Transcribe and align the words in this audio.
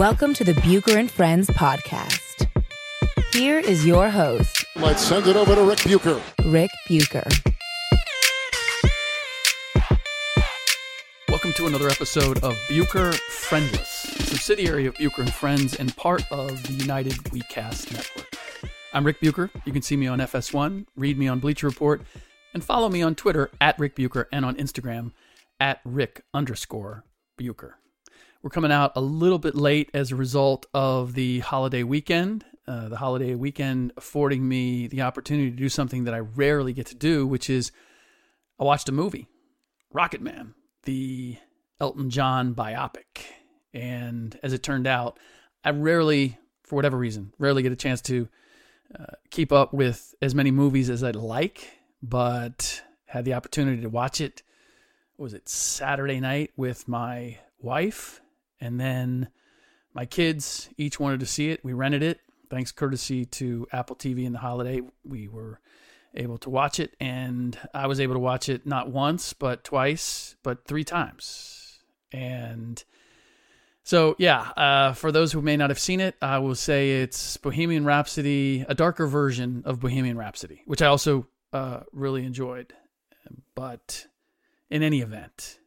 Welcome 0.00 0.32
to 0.32 0.44
the 0.44 0.54
Bucher 0.54 0.96
and 0.96 1.10
Friends 1.10 1.50
podcast. 1.50 2.48
Here 3.34 3.58
is 3.58 3.84
your 3.84 4.08
host, 4.08 4.64
Let's 4.74 5.02
send 5.02 5.26
it 5.26 5.36
over 5.36 5.54
to 5.54 5.62
Rick 5.62 5.80
Bucher. 5.80 6.18
Rick 6.46 6.70
Bucher. 6.88 7.28
Welcome 11.28 11.52
to 11.52 11.66
another 11.66 11.90
episode 11.90 12.42
of 12.42 12.56
Bucher 12.70 13.12
Friendless, 13.12 14.06
a 14.18 14.22
subsidiary 14.22 14.86
of 14.86 14.94
Bucher 14.94 15.20
and 15.20 15.34
Friends 15.34 15.74
and 15.74 15.94
part 15.94 16.22
of 16.32 16.62
the 16.62 16.72
United 16.72 17.12
WeCast 17.24 17.92
network. 17.92 18.30
I'm 18.94 19.04
Rick 19.04 19.20
Bucher. 19.20 19.50
You 19.66 19.72
can 19.74 19.82
see 19.82 19.98
me 19.98 20.06
on 20.06 20.18
FS1, 20.18 20.86
read 20.96 21.18
me 21.18 21.28
on 21.28 21.40
Bleacher 21.40 21.66
Report, 21.66 22.00
and 22.54 22.64
follow 22.64 22.88
me 22.88 23.02
on 23.02 23.16
Twitter 23.16 23.50
at 23.60 23.78
Rick 23.78 23.96
Bucher 23.96 24.28
and 24.32 24.46
on 24.46 24.54
Instagram 24.56 25.12
at 25.60 25.82
Rick 25.84 26.22
underscore 26.32 27.04
Bucher. 27.36 27.76
We're 28.42 28.48
coming 28.48 28.72
out 28.72 28.92
a 28.96 29.02
little 29.02 29.38
bit 29.38 29.54
late 29.54 29.90
as 29.92 30.10
a 30.10 30.16
result 30.16 30.64
of 30.72 31.12
the 31.12 31.40
holiday 31.40 31.82
weekend. 31.82 32.46
Uh, 32.66 32.88
the 32.88 32.96
holiday 32.96 33.34
weekend 33.34 33.92
affording 33.98 34.48
me 34.48 34.86
the 34.86 35.02
opportunity 35.02 35.50
to 35.50 35.56
do 35.56 35.68
something 35.68 36.04
that 36.04 36.14
I 36.14 36.20
rarely 36.20 36.72
get 36.72 36.86
to 36.86 36.94
do, 36.94 37.26
which 37.26 37.50
is 37.50 37.70
I 38.58 38.64
watched 38.64 38.88
a 38.88 38.92
movie, 38.92 39.28
Rocket 39.92 40.22
Man, 40.22 40.54
the 40.84 41.36
Elton 41.82 42.08
John 42.08 42.54
biopic. 42.54 43.24
And 43.74 44.38
as 44.42 44.54
it 44.54 44.62
turned 44.62 44.86
out, 44.86 45.18
I 45.62 45.70
rarely, 45.70 46.38
for 46.62 46.76
whatever 46.76 46.96
reason, 46.96 47.34
rarely 47.38 47.62
get 47.62 47.72
a 47.72 47.76
chance 47.76 48.00
to 48.02 48.26
uh, 48.98 49.16
keep 49.28 49.52
up 49.52 49.74
with 49.74 50.14
as 50.22 50.34
many 50.34 50.50
movies 50.50 50.88
as 50.88 51.04
I'd 51.04 51.14
like, 51.14 51.78
but 52.02 52.82
had 53.04 53.26
the 53.26 53.34
opportunity 53.34 53.82
to 53.82 53.90
watch 53.90 54.18
it. 54.18 54.42
Was 55.18 55.34
it 55.34 55.46
Saturday 55.46 56.20
night 56.20 56.52
with 56.56 56.88
my 56.88 57.36
wife? 57.60 58.22
And 58.60 58.78
then 58.78 59.28
my 59.94 60.06
kids 60.06 60.68
each 60.76 61.00
wanted 61.00 61.20
to 61.20 61.26
see 61.26 61.50
it. 61.50 61.64
We 61.64 61.72
rented 61.72 62.02
it. 62.02 62.20
Thanks 62.50 62.72
courtesy 62.72 63.24
to 63.26 63.66
Apple 63.72 63.96
TV 63.96 64.24
in 64.24 64.32
the 64.32 64.38
holiday, 64.38 64.82
we 65.04 65.28
were 65.28 65.60
able 66.14 66.38
to 66.38 66.50
watch 66.50 66.80
it. 66.80 66.96
And 66.98 67.56
I 67.72 67.86
was 67.86 68.00
able 68.00 68.14
to 68.14 68.20
watch 68.20 68.48
it 68.48 68.66
not 68.66 68.90
once, 68.90 69.32
but 69.32 69.62
twice, 69.62 70.34
but 70.42 70.66
three 70.66 70.84
times. 70.84 71.78
And 72.12 72.82
so, 73.84 74.16
yeah, 74.18 74.50
uh, 74.56 74.92
for 74.94 75.12
those 75.12 75.32
who 75.32 75.42
may 75.42 75.56
not 75.56 75.70
have 75.70 75.78
seen 75.78 76.00
it, 76.00 76.16
I 76.20 76.38
will 76.38 76.56
say 76.56 77.02
it's 77.02 77.36
Bohemian 77.36 77.84
Rhapsody, 77.84 78.64
a 78.68 78.74
darker 78.74 79.06
version 79.06 79.62
of 79.64 79.80
Bohemian 79.80 80.18
Rhapsody, 80.18 80.62
which 80.66 80.82
I 80.82 80.86
also 80.86 81.26
uh, 81.52 81.80
really 81.92 82.24
enjoyed. 82.24 82.72
But 83.54 84.06
in 84.70 84.82
any 84.82 85.00
event, 85.00 85.59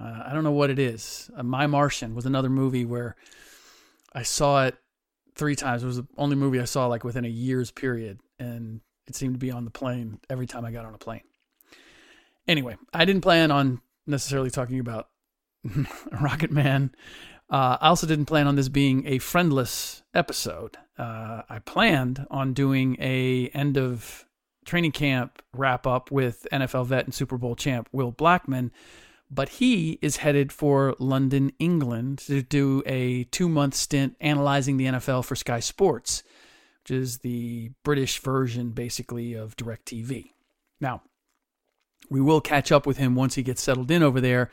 uh, 0.00 0.22
I 0.26 0.32
don't 0.32 0.44
know 0.44 0.52
what 0.52 0.70
it 0.70 0.78
is. 0.78 1.30
Uh, 1.36 1.42
My 1.42 1.66
Martian 1.66 2.14
was 2.14 2.26
another 2.26 2.50
movie 2.50 2.84
where 2.84 3.16
I 4.12 4.22
saw 4.22 4.64
it 4.66 4.76
three 5.34 5.56
times. 5.56 5.82
It 5.82 5.86
was 5.86 5.96
the 5.96 6.06
only 6.16 6.36
movie 6.36 6.60
I 6.60 6.64
saw 6.64 6.86
like 6.86 7.04
within 7.04 7.24
a 7.24 7.28
year's 7.28 7.70
period, 7.70 8.20
and 8.38 8.80
it 9.06 9.16
seemed 9.16 9.34
to 9.34 9.38
be 9.38 9.50
on 9.50 9.64
the 9.64 9.70
plane 9.70 10.20
every 10.28 10.46
time 10.46 10.64
I 10.64 10.70
got 10.70 10.84
on 10.84 10.94
a 10.94 10.98
plane. 10.98 11.22
Anyway, 12.46 12.76
I 12.94 13.04
didn't 13.04 13.22
plan 13.22 13.50
on 13.50 13.80
necessarily 14.06 14.50
talking 14.50 14.80
about 14.80 15.08
Rocket 16.20 16.50
Man. 16.50 16.92
Uh, 17.50 17.78
I 17.80 17.88
also 17.88 18.06
didn't 18.06 18.26
plan 18.26 18.46
on 18.46 18.56
this 18.56 18.68
being 18.68 19.06
a 19.06 19.18
friendless 19.18 20.02
episode. 20.14 20.76
Uh, 20.98 21.42
I 21.48 21.60
planned 21.60 22.26
on 22.30 22.52
doing 22.52 22.96
a 23.00 23.48
end 23.54 23.78
of 23.78 24.26
training 24.66 24.92
camp 24.92 25.42
wrap 25.54 25.86
up 25.86 26.10
with 26.10 26.46
NFL 26.52 26.86
vet 26.86 27.04
and 27.06 27.14
Super 27.14 27.38
Bowl 27.38 27.56
champ 27.56 27.88
Will 27.90 28.12
Blackman 28.12 28.70
but 29.30 29.48
he 29.48 29.98
is 30.00 30.18
headed 30.18 30.52
for 30.52 30.94
London, 30.98 31.52
England 31.58 32.18
to 32.20 32.42
do 32.42 32.82
a 32.86 33.24
two 33.24 33.48
month 33.48 33.74
stint 33.74 34.16
analyzing 34.20 34.76
the 34.76 34.86
NFL 34.86 35.24
for 35.24 35.36
Sky 35.36 35.60
Sports, 35.60 36.22
which 36.82 36.90
is 36.90 37.18
the 37.18 37.70
British 37.84 38.20
version 38.20 38.70
basically 38.70 39.34
of 39.34 39.56
DirecTV. 39.56 40.30
Now, 40.80 41.02
we 42.10 42.20
will 42.20 42.40
catch 42.40 42.72
up 42.72 42.86
with 42.86 42.96
him 42.96 43.14
once 43.14 43.34
he 43.34 43.42
gets 43.42 43.62
settled 43.62 43.90
in 43.90 44.02
over 44.02 44.20
there. 44.20 44.50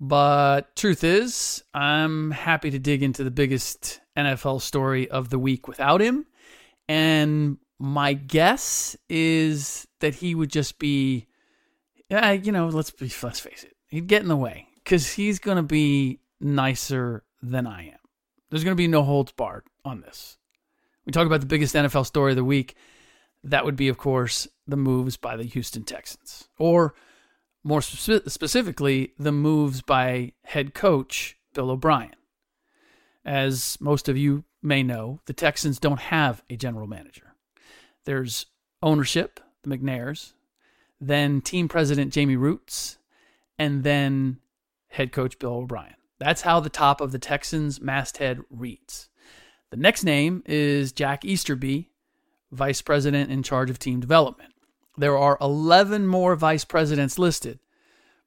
But 0.00 0.76
truth 0.76 1.02
is, 1.02 1.62
I'm 1.74 2.30
happy 2.30 2.70
to 2.70 2.78
dig 2.78 3.02
into 3.02 3.24
the 3.24 3.30
biggest 3.30 4.00
NFL 4.16 4.60
story 4.62 5.10
of 5.10 5.28
the 5.30 5.38
week 5.38 5.66
without 5.66 6.00
him. 6.00 6.26
And 6.88 7.58
my 7.78 8.12
guess 8.14 8.96
is 9.08 9.86
that 10.00 10.14
he 10.14 10.34
would 10.34 10.50
just 10.50 10.78
be, 10.78 11.26
uh, 12.10 12.38
you 12.40 12.52
know, 12.52 12.68
let's 12.68 12.92
be, 12.92 13.12
let's 13.22 13.40
face 13.40 13.64
it, 13.64 13.76
he'd 13.88 14.06
get 14.06 14.22
in 14.22 14.28
the 14.28 14.36
way 14.36 14.68
because 14.76 15.12
he's 15.12 15.38
going 15.38 15.56
to 15.56 15.62
be 15.62 16.20
nicer 16.40 17.24
than 17.42 17.66
I 17.66 17.88
am. 17.88 17.98
There's 18.50 18.64
going 18.64 18.76
to 18.76 18.80
be 18.80 18.88
no 18.88 19.02
holds 19.02 19.32
barred 19.32 19.64
on 19.84 20.00
this. 20.00 20.38
We 21.04 21.12
talk 21.12 21.26
about 21.26 21.40
the 21.40 21.46
biggest 21.46 21.74
NFL 21.74 22.06
story 22.06 22.32
of 22.32 22.36
the 22.36 22.44
week. 22.44 22.74
That 23.44 23.64
would 23.64 23.76
be, 23.76 23.88
of 23.88 23.98
course, 23.98 24.48
the 24.66 24.76
moves 24.76 25.16
by 25.16 25.36
the 25.36 25.44
Houston 25.44 25.84
Texans, 25.84 26.48
or 26.58 26.94
more 27.64 27.80
spe- 27.82 28.26
specifically, 28.28 29.12
the 29.18 29.32
moves 29.32 29.80
by 29.80 30.32
head 30.44 30.74
coach 30.74 31.36
Bill 31.54 31.70
O'Brien. 31.70 32.14
As 33.24 33.78
most 33.80 34.08
of 34.08 34.16
you 34.16 34.44
may 34.62 34.82
know, 34.82 35.20
the 35.26 35.32
Texans 35.32 35.78
don't 35.78 36.00
have 36.00 36.42
a 36.50 36.56
general 36.56 36.86
manager. 36.86 37.34
There's 38.04 38.46
ownership, 38.82 39.40
the 39.62 39.76
McNairs, 39.76 40.32
then 41.00 41.40
team 41.40 41.68
president 41.68 42.12
Jamie 42.12 42.36
Rootes, 42.36 42.98
and 43.58 43.84
then 43.84 44.38
head 44.88 45.12
coach 45.12 45.38
Bill 45.38 45.54
O'Brien. 45.54 45.94
That's 46.18 46.42
how 46.42 46.60
the 46.60 46.70
top 46.70 47.00
of 47.00 47.12
the 47.12 47.18
Texans 47.18 47.80
masthead 47.80 48.40
reads. 48.50 49.08
The 49.70 49.76
next 49.76 50.04
name 50.04 50.42
is 50.46 50.92
Jack 50.92 51.24
Easterby, 51.24 51.90
vice 52.50 52.82
president 52.82 53.30
in 53.30 53.42
charge 53.42 53.70
of 53.70 53.78
team 53.78 54.00
development. 54.00 54.52
There 54.96 55.16
are 55.16 55.38
11 55.40 56.06
more 56.06 56.34
vice 56.34 56.64
presidents 56.64 57.18
listed, 57.18 57.60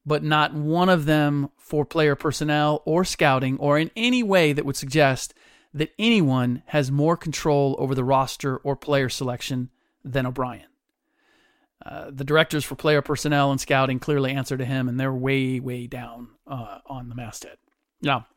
but 0.05 0.23
not 0.23 0.53
one 0.53 0.87
of 0.87 1.05
them 1.05 1.49
for 1.57 1.83
player 1.85 2.15
personnel 2.15 2.81
or 2.85 3.03
scouting 3.03 3.57
or 3.57 3.77
in 3.77 3.91
any 3.95 4.23
way 4.23 4.53
that 4.53 4.65
would 4.65 4.77
suggest 4.77 5.33
that 5.73 5.91
anyone 5.97 6.63
has 6.67 6.91
more 6.91 7.17
control 7.17 7.75
over 7.79 7.95
the 7.95 8.03
roster 8.03 8.57
or 8.57 8.75
player 8.75 9.09
selection 9.09 9.69
than 10.03 10.25
O'Brien. 10.25 10.65
Uh, 11.83 12.11
the 12.11 12.23
directors 12.23 12.63
for 12.63 12.75
player 12.75 13.01
personnel 13.01 13.51
and 13.51 13.59
scouting 13.59 13.99
clearly 13.99 14.31
answer 14.31 14.57
to 14.57 14.65
him, 14.65 14.87
and 14.87 14.99
they're 14.99 15.13
way, 15.13 15.59
way 15.59 15.87
down 15.87 16.29
uh, 16.45 16.79
on 16.85 17.09
the 17.09 17.15
masthead. 17.15 17.57
Now, 18.01 18.27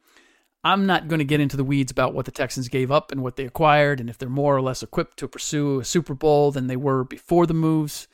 I'm 0.62 0.86
not 0.86 1.08
going 1.08 1.18
to 1.18 1.26
get 1.26 1.40
into 1.40 1.58
the 1.58 1.64
weeds 1.64 1.92
about 1.92 2.14
what 2.14 2.24
the 2.24 2.30
Texans 2.30 2.68
gave 2.68 2.90
up 2.90 3.12
and 3.12 3.22
what 3.22 3.36
they 3.36 3.44
acquired, 3.44 4.00
and 4.00 4.08
if 4.08 4.16
they're 4.16 4.30
more 4.30 4.56
or 4.56 4.62
less 4.62 4.82
equipped 4.82 5.18
to 5.18 5.28
pursue 5.28 5.80
a 5.80 5.84
Super 5.84 6.14
Bowl 6.14 6.52
than 6.52 6.68
they 6.68 6.76
were 6.76 7.04
before 7.04 7.46
the 7.46 7.54
moves. 7.54 8.08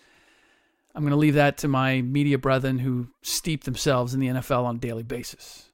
I'm 0.95 1.03
going 1.03 1.13
to 1.13 1.17
leave 1.17 1.35
that 1.35 1.59
to 1.59 1.69
my 1.69 2.03
media 2.03 2.37
brethren 2.37 2.81
who 2.81 3.09
steep 3.23 3.63
themselves 3.63 4.13
in 4.13 4.21
the 4.21 4.27
NFL 4.27 4.65
on 4.65 4.77
a 4.77 4.81
daily 4.81 5.05
basis. 5.05 5.71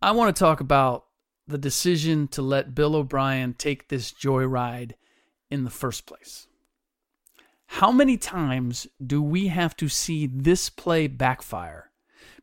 I 0.00 0.12
want 0.12 0.34
to 0.34 0.38
talk 0.38 0.60
about 0.60 1.06
the 1.48 1.58
decision 1.58 2.28
to 2.28 2.42
let 2.42 2.74
Bill 2.74 2.94
O'Brien 2.94 3.54
take 3.54 3.88
this 3.88 4.12
joyride 4.12 4.92
in 5.50 5.64
the 5.64 5.70
first 5.70 6.06
place. 6.06 6.46
How 7.66 7.92
many 7.92 8.16
times 8.16 8.86
do 9.04 9.22
we 9.22 9.48
have 9.48 9.76
to 9.76 9.88
see 9.88 10.26
this 10.26 10.70
play 10.70 11.06
backfire 11.08 11.90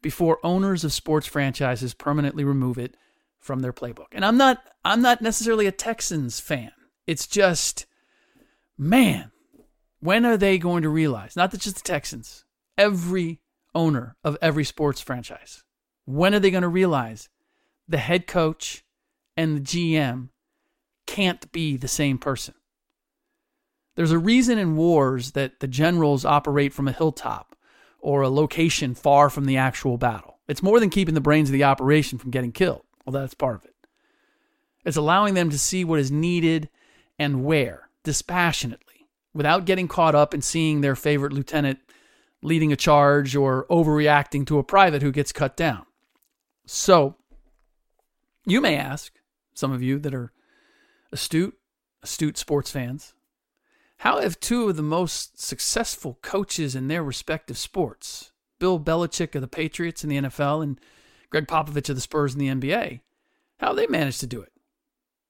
before 0.02 0.38
owners 0.44 0.84
of 0.84 0.94
sports 0.94 1.26
franchises 1.26 1.96
permanently 1.96 2.44
remove 2.44 2.78
it 2.78 2.96
from 3.44 3.60
their 3.60 3.74
playbook. 3.74 4.08
And 4.12 4.24
I'm 4.24 4.38
not 4.38 4.64
I'm 4.86 5.02
not 5.02 5.22
necessarily 5.22 5.68
a 5.68 5.72
Texans 5.72 6.40
fan. 6.40 6.72
It's 7.06 7.28
just 7.28 7.86
man, 8.78 9.32
when 10.00 10.26
are 10.26 10.38
they 10.38 10.58
going 10.58 10.84
to 10.84 10.90
realize, 10.90 11.36
not 11.36 11.52
that 11.52 11.62
just 11.62 11.78
the 11.78 11.82
Texans, 11.82 12.46
every 12.78 13.42
owner 13.76 14.16
of 14.24 14.38
every 14.42 14.64
sports 14.64 15.02
franchise, 15.02 15.64
when 16.06 16.34
are 16.34 16.40
they 16.40 16.52
going 16.52 16.64
to 16.64 16.70
realize 16.70 17.30
the 17.88 17.98
head 17.98 18.28
coach 18.28 18.84
and 19.36 19.58
the 19.58 19.62
GM 19.62 20.30
can't 21.06 21.52
be 21.52 21.76
the 21.78 21.88
same 21.88 22.18
person? 22.18 22.54
There's 23.96 24.12
a 24.12 24.18
reason 24.18 24.58
in 24.58 24.76
wars 24.76 25.32
that 25.32 25.60
the 25.60 25.68
generals 25.68 26.26
operate 26.26 26.74
from 26.74 26.88
a 26.88 26.94
hilltop 26.94 27.56
or 28.00 28.22
a 28.22 28.30
location 28.30 28.96
far 28.96 29.30
from 29.30 29.46
the 29.46 29.58
actual 29.58 29.98
battle. 29.98 30.40
It's 30.48 30.64
more 30.64 30.80
than 30.80 30.90
keeping 30.90 31.14
the 31.14 31.22
brains 31.22 31.50
of 31.50 31.54
the 31.54 31.64
operation 31.64 32.18
from 32.18 32.32
getting 32.32 32.52
killed. 32.52 32.84
Well, 33.06 33.14
that's 33.14 33.34
part 33.34 33.56
of 33.56 33.66
it. 33.66 33.76
It's 34.86 34.98
allowing 34.98 35.36
them 35.36 35.50
to 35.50 35.60
see 35.60 35.86
what 35.86 36.00
is 36.00 36.12
needed 36.12 36.70
and 37.18 37.46
where 37.46 37.90
dispassionately 38.04 39.08
without 39.34 39.66
getting 39.66 39.88
caught 39.88 40.16
up 40.16 40.34
in 40.34 40.42
seeing 40.42 40.82
their 40.82 40.96
favorite 40.96 41.34
lieutenant 41.34 41.80
leading 42.42 42.74
a 42.74 42.76
charge 42.76 43.36
or 43.36 43.66
overreacting 43.70 44.46
to 44.46 44.60
a 44.60 44.64
private 44.64 45.02
who 45.02 45.12
gets 45.12 45.32
cut 45.32 45.56
down. 45.56 45.86
So, 46.66 47.16
you 48.46 48.60
may 48.60 48.76
ask, 48.76 49.14
some 49.54 49.72
of 49.72 49.82
you 49.82 49.98
that 50.00 50.14
are 50.14 50.34
astute, 51.12 51.58
astute 52.02 52.38
sports 52.38 52.70
fans, 52.70 53.14
how 54.04 54.20
have 54.20 54.38
two 54.38 54.68
of 54.68 54.76
the 54.76 54.84
most 54.84 55.42
successful 55.42 56.20
coaches 56.22 56.76
in 56.76 56.90
their 56.90 57.02
respective 57.02 57.58
sports, 57.58 58.34
Bill 58.60 58.78
Belichick 58.78 59.34
of 59.34 59.40
the 59.40 59.48
Patriots 59.48 60.04
in 60.04 60.10
the 60.10 60.18
NFL 60.18 60.62
and 60.62 60.78
Gregg 61.30 61.48
Popovich 61.48 61.88
of 61.88 61.96
the 61.96 62.02
Spurs 62.02 62.36
in 62.36 62.40
the 62.40 62.50
NBA, 62.50 63.00
how 63.60 63.72
they 63.72 63.88
managed 63.88 64.20
to 64.20 64.28
do 64.28 64.42
it? 64.42 64.52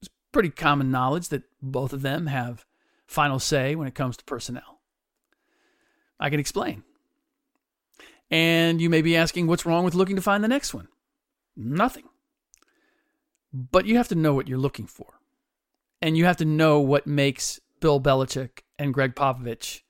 It's 0.01 0.09
pretty 0.31 0.49
common 0.49 0.89
knowledge 0.89 1.29
that 1.29 1.43
both 1.61 1.93
of 1.93 2.01
them 2.01 2.25
have 2.25 2.65
final 3.05 3.37
say 3.37 3.75
when 3.75 3.87
it 3.87 3.93
comes 3.93 4.17
to 4.17 4.25
personnel. 4.25 4.79
I 6.19 6.31
can 6.31 6.39
explain. 6.39 6.81
And 8.31 8.81
you 8.81 8.89
may 8.89 9.03
be 9.03 9.15
asking, 9.15 9.45
what's 9.45 9.67
wrong 9.67 9.85
with 9.85 9.93
looking 9.93 10.15
to 10.15 10.21
find 10.23 10.43
the 10.43 10.47
next 10.47 10.73
one? 10.73 10.87
Nothing. 11.55 12.05
But 13.53 13.85
you 13.85 13.97
have 13.97 14.07
to 14.07 14.15
know 14.15 14.33
what 14.33 14.47
you're 14.47 14.57
looking 14.57 14.87
for. 14.87 15.19
And 16.01 16.17
you 16.17 16.25
have 16.25 16.37
to 16.37 16.45
know 16.45 16.79
what 16.79 17.05
makes 17.05 17.59
Bill 17.83 17.99
Belichick 17.99 18.61
and 18.79 18.93
Gregg 18.93 19.13
Popovich 19.13 19.81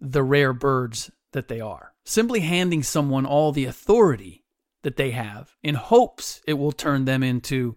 the 0.00 0.22
rare 0.22 0.52
birds 0.52 1.10
that 1.32 1.48
they 1.48 1.60
are. 1.60 1.92
Simply 2.04 2.38
handing 2.38 2.84
someone 2.84 3.26
all 3.26 3.50
the 3.50 3.64
authority 3.64 4.44
that 4.84 4.94
they 4.94 5.10
have 5.10 5.56
in 5.60 5.74
hopes 5.74 6.40
it 6.46 6.52
will 6.52 6.70
turn 6.70 7.04
them 7.04 7.24
into 7.24 7.76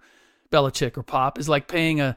Belichick 0.51 0.99
or 0.99 1.01
Pop 1.01 1.39
is 1.39 1.49
like 1.49 1.67
paying 1.67 1.99
a 1.99 2.15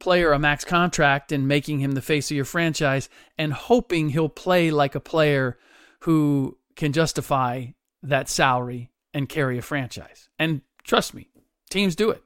player 0.00 0.32
a 0.32 0.38
max 0.38 0.66
contract 0.66 1.32
and 1.32 1.48
making 1.48 1.80
him 1.80 1.92
the 1.92 2.02
face 2.02 2.30
of 2.30 2.36
your 2.36 2.44
franchise 2.44 3.08
and 3.38 3.54
hoping 3.54 4.10
he'll 4.10 4.28
play 4.28 4.70
like 4.70 4.94
a 4.94 5.00
player 5.00 5.58
who 6.00 6.58
can 6.76 6.92
justify 6.92 7.68
that 8.02 8.28
salary 8.28 8.90
and 9.14 9.30
carry 9.30 9.56
a 9.56 9.62
franchise. 9.62 10.28
And 10.38 10.60
trust 10.84 11.14
me, 11.14 11.30
teams 11.70 11.96
do 11.96 12.10
it. 12.10 12.22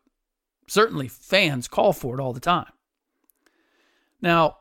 Certainly, 0.67 1.07
fans 1.07 1.69
call 1.69 1.93
for 1.93 2.19
it 2.19 2.21
all 2.21 2.33
the 2.33 2.41
time. 2.41 2.67
Now, 4.21 4.59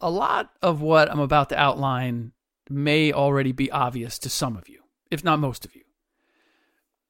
a 0.00 0.10
lot 0.10 0.50
of 0.62 0.80
what 0.80 1.10
I'm 1.10 1.20
about 1.20 1.48
to 1.50 1.58
outline 1.58 2.32
may 2.68 3.12
already 3.12 3.52
be 3.52 3.70
obvious 3.70 4.18
to 4.20 4.28
some 4.28 4.56
of 4.56 4.68
you, 4.68 4.80
if 5.10 5.24
not 5.24 5.38
most 5.38 5.64
of 5.64 5.74
you. 5.74 5.82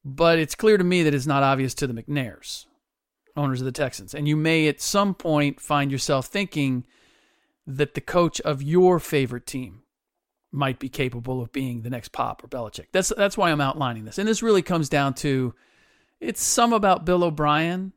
But 0.05 0.39
it's 0.39 0.55
clear 0.55 0.77
to 0.77 0.83
me 0.83 1.03
that 1.03 1.13
it's 1.13 1.27
not 1.27 1.43
obvious 1.43 1.73
to 1.75 1.87
the 1.87 1.93
McNairs, 1.93 2.65
owners 3.35 3.61
of 3.61 3.65
the 3.65 3.71
Texans. 3.71 4.13
And 4.13 4.27
you 4.27 4.35
may 4.35 4.67
at 4.67 4.81
some 4.81 5.15
point 5.15 5.61
find 5.61 5.91
yourself 5.91 6.27
thinking 6.27 6.85
that 7.65 7.93
the 7.93 8.01
coach 8.01 8.41
of 8.41 8.61
your 8.61 8.99
favorite 8.99 9.45
team 9.45 9.83
might 10.51 10.77
be 10.77 10.89
capable 10.89 11.41
of 11.41 11.51
being 11.51 11.81
the 11.81 11.89
next 11.89 12.11
Pop 12.11 12.43
or 12.43 12.47
Belichick. 12.47 12.87
That's 12.91 13.11
that's 13.17 13.37
why 13.37 13.51
I'm 13.51 13.61
outlining 13.61 14.05
this. 14.05 14.17
And 14.17 14.27
this 14.27 14.43
really 14.43 14.61
comes 14.61 14.89
down 14.89 15.13
to 15.15 15.55
it's 16.19 16.43
some 16.43 16.73
about 16.73 17.05
Bill 17.05 17.23
O'Brien 17.23 17.93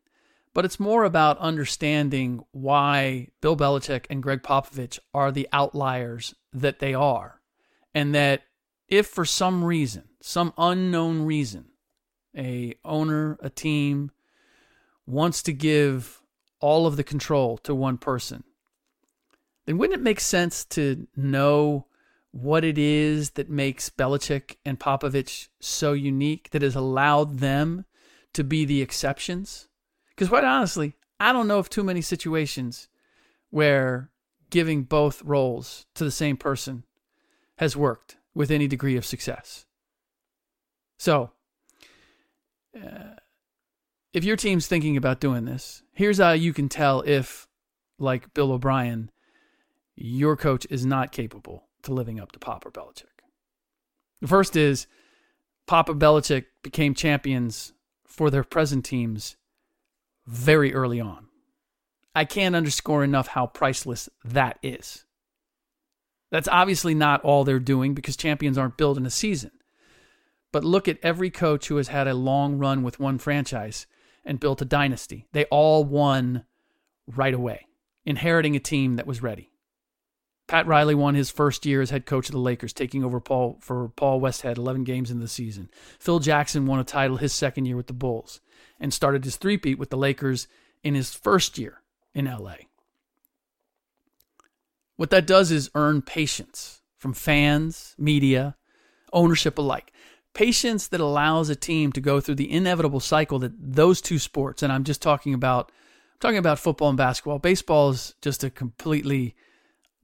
but 0.56 0.64
it's 0.64 0.80
more 0.80 1.04
about 1.04 1.36
understanding 1.36 2.42
why 2.50 3.28
Bill 3.42 3.58
Belichick 3.58 4.06
and 4.08 4.22
Gregg 4.22 4.42
Popovich 4.42 4.98
are 5.12 5.30
the 5.30 5.46
outliers 5.52 6.34
that 6.50 6.78
they 6.78 6.94
are. 6.94 7.42
And 7.94 8.14
that 8.14 8.40
if 8.88 9.06
for 9.06 9.26
some 9.26 9.62
reason, 9.62 10.04
some 10.22 10.54
unknown 10.56 11.26
reason, 11.26 11.66
a 12.34 12.72
owner, 12.86 13.36
a 13.42 13.50
team 13.50 14.12
wants 15.04 15.42
to 15.42 15.52
give 15.52 16.22
all 16.58 16.86
of 16.86 16.96
the 16.96 17.04
control 17.04 17.58
to 17.58 17.74
one 17.74 17.98
person, 17.98 18.42
then 19.66 19.76
wouldn't 19.76 20.00
it 20.00 20.02
make 20.02 20.20
sense 20.20 20.64
to 20.64 21.06
know 21.14 21.86
what 22.30 22.64
it 22.64 22.78
is 22.78 23.32
that 23.32 23.50
makes 23.50 23.90
Belichick 23.90 24.56
and 24.64 24.80
Popovich 24.80 25.48
so 25.60 25.92
unique 25.92 26.48
that 26.52 26.62
has 26.62 26.74
allowed 26.74 27.40
them 27.40 27.84
to 28.32 28.42
be 28.42 28.64
the 28.64 28.80
exceptions? 28.80 29.68
Because 30.16 30.30
quite 30.30 30.44
honestly, 30.44 30.94
I 31.20 31.32
don't 31.32 31.46
know 31.46 31.58
of 31.58 31.68
too 31.68 31.84
many 31.84 32.00
situations 32.00 32.88
where 33.50 34.10
giving 34.50 34.82
both 34.84 35.22
roles 35.22 35.86
to 35.94 36.04
the 36.04 36.10
same 36.10 36.36
person 36.36 36.84
has 37.58 37.76
worked 37.76 38.16
with 38.34 38.50
any 38.50 38.66
degree 38.66 38.96
of 38.96 39.04
success. 39.04 39.66
So, 40.98 41.32
uh, 42.74 43.16
if 44.12 44.24
your 44.24 44.36
team's 44.36 44.66
thinking 44.66 44.96
about 44.96 45.20
doing 45.20 45.44
this, 45.44 45.82
here's 45.92 46.18
how 46.18 46.32
you 46.32 46.52
can 46.52 46.68
tell 46.68 47.02
if, 47.02 47.46
like 47.98 48.32
Bill 48.32 48.52
O'Brien, 48.52 49.10
your 49.94 50.36
coach 50.36 50.66
is 50.70 50.86
not 50.86 51.12
capable 51.12 51.64
to 51.82 51.92
living 51.92 52.18
up 52.18 52.32
to 52.32 52.38
Papa 52.38 52.70
Belichick. 52.70 53.04
The 54.20 54.28
first 54.28 54.56
is 54.56 54.86
Papa 55.66 55.94
Belichick 55.94 56.46
became 56.62 56.94
champions 56.94 57.72
for 58.06 58.30
their 58.30 58.44
present 58.44 58.84
teams 58.84 59.36
very 60.26 60.74
early 60.74 61.00
on. 61.00 61.26
I 62.14 62.24
can't 62.24 62.56
underscore 62.56 63.04
enough 63.04 63.28
how 63.28 63.46
priceless 63.46 64.08
that 64.24 64.58
is. 64.62 65.04
That's 66.30 66.48
obviously 66.48 66.94
not 66.94 67.22
all 67.22 67.44
they're 67.44 67.58
doing 67.58 67.94
because 67.94 68.16
champions 68.16 68.58
aren't 68.58 68.78
built 68.78 68.98
in 68.98 69.06
a 69.06 69.10
season. 69.10 69.52
But 70.52 70.64
look 70.64 70.88
at 70.88 70.98
every 71.02 71.30
coach 71.30 71.68
who 71.68 71.76
has 71.76 71.88
had 71.88 72.08
a 72.08 72.14
long 72.14 72.58
run 72.58 72.82
with 72.82 72.98
one 72.98 73.18
franchise 73.18 73.86
and 74.24 74.40
built 74.40 74.62
a 74.62 74.64
dynasty. 74.64 75.26
They 75.32 75.44
all 75.46 75.84
won 75.84 76.44
right 77.06 77.34
away, 77.34 77.66
inheriting 78.04 78.56
a 78.56 78.60
team 78.60 78.96
that 78.96 79.06
was 79.06 79.22
ready. 79.22 79.50
Pat 80.48 80.66
Riley 80.66 80.94
won 80.94 81.14
his 81.14 81.30
first 81.30 81.66
year 81.66 81.82
as 81.82 81.90
head 81.90 82.06
coach 82.06 82.28
of 82.28 82.32
the 82.32 82.38
Lakers, 82.38 82.72
taking 82.72 83.04
over 83.04 83.20
Paul 83.20 83.58
for 83.60 83.88
Paul 83.90 84.20
Westhead 84.20 84.56
11 84.56 84.84
games 84.84 85.10
in 85.10 85.18
the 85.18 85.28
season. 85.28 85.68
Phil 85.98 86.20
Jackson 86.20 86.66
won 86.66 86.78
a 86.78 86.84
title 86.84 87.16
his 87.16 87.32
second 87.32 87.66
year 87.66 87.76
with 87.76 87.88
the 87.88 87.92
Bulls 87.92 88.40
and 88.80 88.92
started 88.92 89.24
his 89.24 89.36
three-peat 89.36 89.78
with 89.78 89.90
the 89.90 89.96
Lakers 89.96 90.48
in 90.82 90.94
his 90.94 91.14
first 91.14 91.58
year 91.58 91.82
in 92.14 92.26
LA. 92.26 92.56
What 94.96 95.10
that 95.10 95.26
does 95.26 95.50
is 95.50 95.70
earn 95.74 96.02
patience 96.02 96.80
from 96.96 97.12
fans, 97.12 97.94
media, 97.98 98.56
ownership 99.12 99.58
alike. 99.58 99.92
Patience 100.34 100.88
that 100.88 101.00
allows 101.00 101.48
a 101.48 101.56
team 101.56 101.92
to 101.92 102.00
go 102.00 102.20
through 102.20 102.34
the 102.34 102.50
inevitable 102.50 103.00
cycle 103.00 103.38
that 103.38 103.52
those 103.58 104.00
two 104.00 104.18
sports, 104.18 104.62
and 104.62 104.72
I'm 104.72 104.84
just 104.84 105.02
talking 105.02 105.34
about 105.34 105.70
I'm 106.14 106.20
talking 106.20 106.38
about 106.38 106.58
football 106.58 106.88
and 106.88 106.96
basketball. 106.98 107.38
Baseball 107.38 107.90
is 107.90 108.14
just 108.20 108.44
a 108.44 108.50
completely 108.50 109.34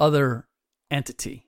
other 0.00 0.46
entity. 0.90 1.46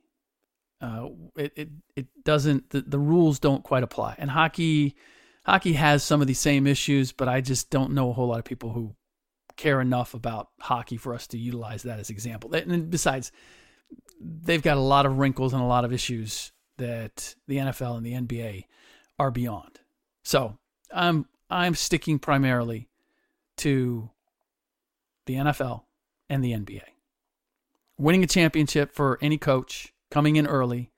Uh, 0.81 1.09
it, 1.37 1.53
it 1.57 1.69
it 1.97 2.07
doesn't 2.25 2.71
the, 2.71 2.83
the 2.83 2.99
rules 2.99 3.39
don't 3.39 3.63
quite 3.63 3.83
apply. 3.83 4.17
And 4.19 4.31
hockey 4.31 4.97
hockey 5.45 5.75
has 5.75 6.03
some 6.03 6.21
of 6.21 6.27
the 6.27 6.35
same 6.35 6.67
issues, 6.67 7.13
but 7.13 7.29
I 7.29 7.41
just 7.41 7.71
don't 7.71 7.93
know 7.93 8.11
a 8.11 8.13
whole 8.13 8.29
lot 8.29 8.39
of 8.39 8.45
people 8.45 8.73
who 8.73 8.95
care 9.57 9.81
enough 9.81 10.15
about 10.15 10.49
hockey 10.61 10.97
for 10.97 11.15
us 11.15 11.27
to 11.29 11.39
utilize 11.39 11.83
that 11.85 12.01
as 12.01 12.11
example. 12.11 12.53
And 12.55 12.91
besides, 12.91 13.31
they've 14.21 14.63
got 14.63 14.77
a 14.77 14.81
lot 14.81 15.07
of 15.07 15.19
wrinkles 15.19 15.53
and 15.53 15.63
a 15.63 15.67
lot 15.67 15.85
of 15.85 15.93
issues 15.93 16.53
that 16.79 17.35
the 17.47 17.59
NFL 17.59 17.97
and 17.97 18.07
the 18.07 18.15
NBA 18.15 18.65
are 19.19 19.31
beyond. 19.31 19.81
So 20.25 20.59
I'm 20.93 21.27
I'm 21.51 21.75
sticking 21.75 22.19
primarily 22.19 22.89
to 23.59 24.11
the 25.27 25.35
NFL 25.35 25.83
and 26.29 26.43
the 26.43 26.53
NBA. 26.53 26.83
Winning 27.97 28.25
a 28.25 28.27
championship 28.27 28.93
for 28.93 29.19
any 29.21 29.39
coach 29.39 29.93
coming 30.11 30.35
in 30.35 30.49
early, 30.49 30.91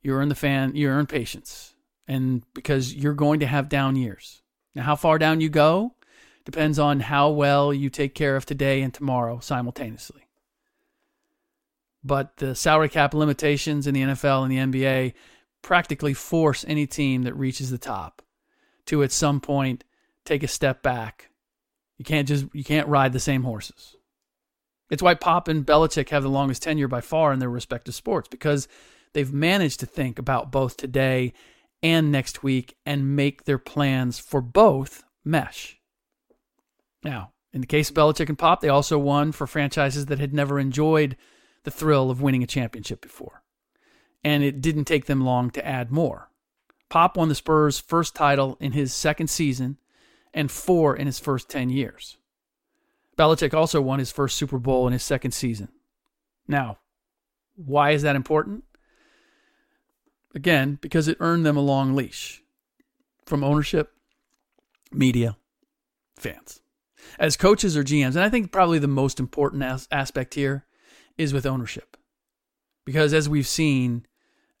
you 0.00 0.12
earn 0.12 0.28
the 0.28 0.36
fan, 0.36 0.76
you 0.76 0.88
earn 0.88 1.06
patience 1.06 1.74
and 2.08 2.42
because 2.54 2.94
you're 2.94 3.14
going 3.14 3.40
to 3.40 3.46
have 3.46 3.68
down 3.68 3.94
years. 3.94 4.42
Now, 4.74 4.82
how 4.82 4.96
far 4.96 5.18
down 5.18 5.40
you 5.40 5.48
go 5.48 5.94
depends 6.44 6.78
on 6.78 7.00
how 7.00 7.28
well 7.28 7.74
you 7.74 7.90
take 7.90 8.14
care 8.14 8.34
of 8.34 8.46
today 8.46 8.80
and 8.80 8.92
tomorrow 8.92 9.38
simultaneously. 9.38 10.22
But 12.02 12.38
the 12.38 12.54
salary 12.54 12.88
cap 12.88 13.12
limitations 13.12 13.86
in 13.86 13.92
the 13.92 14.02
NFL 14.02 14.42
and 14.42 14.72
the 14.72 14.80
NBA 14.80 15.12
practically 15.60 16.14
force 16.14 16.64
any 16.66 16.86
team 16.86 17.24
that 17.24 17.36
reaches 17.36 17.70
the 17.70 17.76
top 17.78 18.22
to 18.86 19.02
at 19.02 19.12
some 19.12 19.40
point 19.40 19.84
take 20.24 20.42
a 20.42 20.48
step 20.48 20.82
back. 20.82 21.30
You 21.98 22.04
can't 22.04 22.26
just 22.26 22.46
you 22.54 22.64
can't 22.64 22.88
ride 22.88 23.12
the 23.12 23.20
same 23.20 23.42
horses. 23.42 23.96
It's 24.90 25.02
why 25.02 25.14
Pop 25.14 25.48
and 25.48 25.66
Belichick 25.66 26.08
have 26.08 26.22
the 26.22 26.30
longest 26.30 26.62
tenure 26.62 26.88
by 26.88 27.02
far 27.02 27.32
in 27.32 27.40
their 27.40 27.50
respective 27.50 27.94
sports 27.94 28.28
because 28.28 28.68
they've 29.12 29.32
managed 29.32 29.80
to 29.80 29.86
think 29.86 30.18
about 30.18 30.50
both 30.50 30.78
today 30.78 31.34
and 31.82 32.10
next 32.10 32.42
week 32.42 32.76
and 32.84 33.16
make 33.16 33.44
their 33.44 33.58
plans 33.58 34.18
for 34.18 34.40
both 34.40 35.04
mesh. 35.24 35.78
Now, 37.04 37.32
in 37.52 37.60
the 37.60 37.66
case 37.66 37.90
of 37.90 37.96
Belichick 37.96 38.28
and 38.28 38.38
Pop, 38.38 38.60
they 38.60 38.68
also 38.68 38.98
won 38.98 39.32
for 39.32 39.46
franchises 39.46 40.06
that 40.06 40.18
had 40.18 40.34
never 40.34 40.58
enjoyed 40.58 41.16
the 41.64 41.70
thrill 41.70 42.10
of 42.10 42.20
winning 42.20 42.42
a 42.42 42.46
championship 42.46 43.00
before. 43.00 43.42
And 44.24 44.42
it 44.42 44.60
didn't 44.60 44.84
take 44.84 45.06
them 45.06 45.24
long 45.24 45.50
to 45.50 45.66
add 45.66 45.90
more. 45.90 46.30
Pop 46.88 47.16
won 47.16 47.28
the 47.28 47.34
Spurs' 47.34 47.78
first 47.78 48.14
title 48.14 48.56
in 48.60 48.72
his 48.72 48.92
second 48.92 49.28
season 49.28 49.78
and 50.34 50.50
four 50.50 50.96
in 50.96 51.06
his 51.06 51.18
first 51.18 51.48
10 51.48 51.70
years. 51.70 52.16
Belichick 53.16 53.54
also 53.54 53.80
won 53.80 53.98
his 53.98 54.12
first 54.12 54.36
Super 54.36 54.58
Bowl 54.58 54.86
in 54.86 54.92
his 54.92 55.02
second 55.02 55.32
season. 55.32 55.68
Now, 56.46 56.78
why 57.56 57.90
is 57.90 58.02
that 58.02 58.16
important? 58.16 58.64
Again, 60.38 60.78
because 60.80 61.08
it 61.08 61.16
earned 61.18 61.44
them 61.44 61.56
a 61.56 61.60
long 61.60 61.96
leash 61.96 62.44
from 63.26 63.42
ownership, 63.42 63.90
media, 64.92 65.36
fans. 66.16 66.60
As 67.18 67.36
coaches 67.36 67.76
or 67.76 67.82
GMs, 67.82 68.14
and 68.14 68.20
I 68.20 68.28
think 68.28 68.52
probably 68.52 68.78
the 68.78 68.86
most 68.86 69.18
important 69.18 69.64
as- 69.64 69.88
aspect 69.90 70.34
here 70.34 70.64
is 71.16 71.32
with 71.32 71.44
ownership. 71.44 71.96
Because 72.86 73.12
as 73.12 73.28
we've 73.28 73.48
seen 73.48 74.06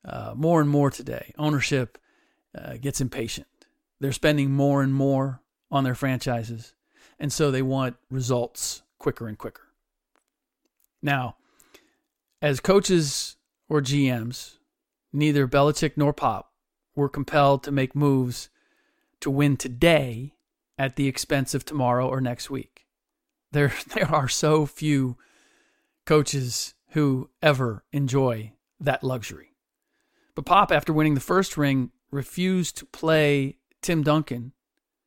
uh, 0.04 0.32
more 0.34 0.60
and 0.60 0.68
more 0.68 0.90
today, 0.90 1.32
ownership 1.38 1.96
uh, 2.60 2.76
gets 2.78 3.00
impatient. 3.00 3.46
They're 4.00 4.10
spending 4.10 4.50
more 4.50 4.82
and 4.82 4.92
more 4.92 5.42
on 5.70 5.84
their 5.84 5.94
franchises, 5.94 6.74
and 7.20 7.32
so 7.32 7.52
they 7.52 7.62
want 7.62 7.94
results 8.10 8.82
quicker 8.98 9.28
and 9.28 9.38
quicker. 9.38 9.68
Now, 11.00 11.36
as 12.42 12.58
coaches 12.58 13.36
or 13.68 13.80
GMs, 13.80 14.57
neither 15.12 15.46
Belichick 15.46 15.92
nor 15.96 16.12
Pop 16.12 16.52
were 16.94 17.08
compelled 17.08 17.62
to 17.62 17.72
make 17.72 17.94
moves 17.94 18.48
to 19.20 19.30
win 19.30 19.56
today 19.56 20.34
at 20.78 20.96
the 20.96 21.08
expense 21.08 21.54
of 21.54 21.64
tomorrow 21.64 22.08
or 22.08 22.20
next 22.20 22.50
week. 22.50 22.86
There, 23.52 23.72
there 23.94 24.12
are 24.12 24.28
so 24.28 24.66
few 24.66 25.16
coaches 26.06 26.74
who 26.90 27.30
ever 27.42 27.84
enjoy 27.92 28.52
that 28.80 29.04
luxury. 29.04 29.54
But 30.34 30.46
Pop, 30.46 30.70
after 30.70 30.92
winning 30.92 31.14
the 31.14 31.20
first 31.20 31.56
ring, 31.56 31.90
refused 32.10 32.76
to 32.78 32.86
play 32.86 33.58
Tim 33.82 34.02
Duncan, 34.02 34.52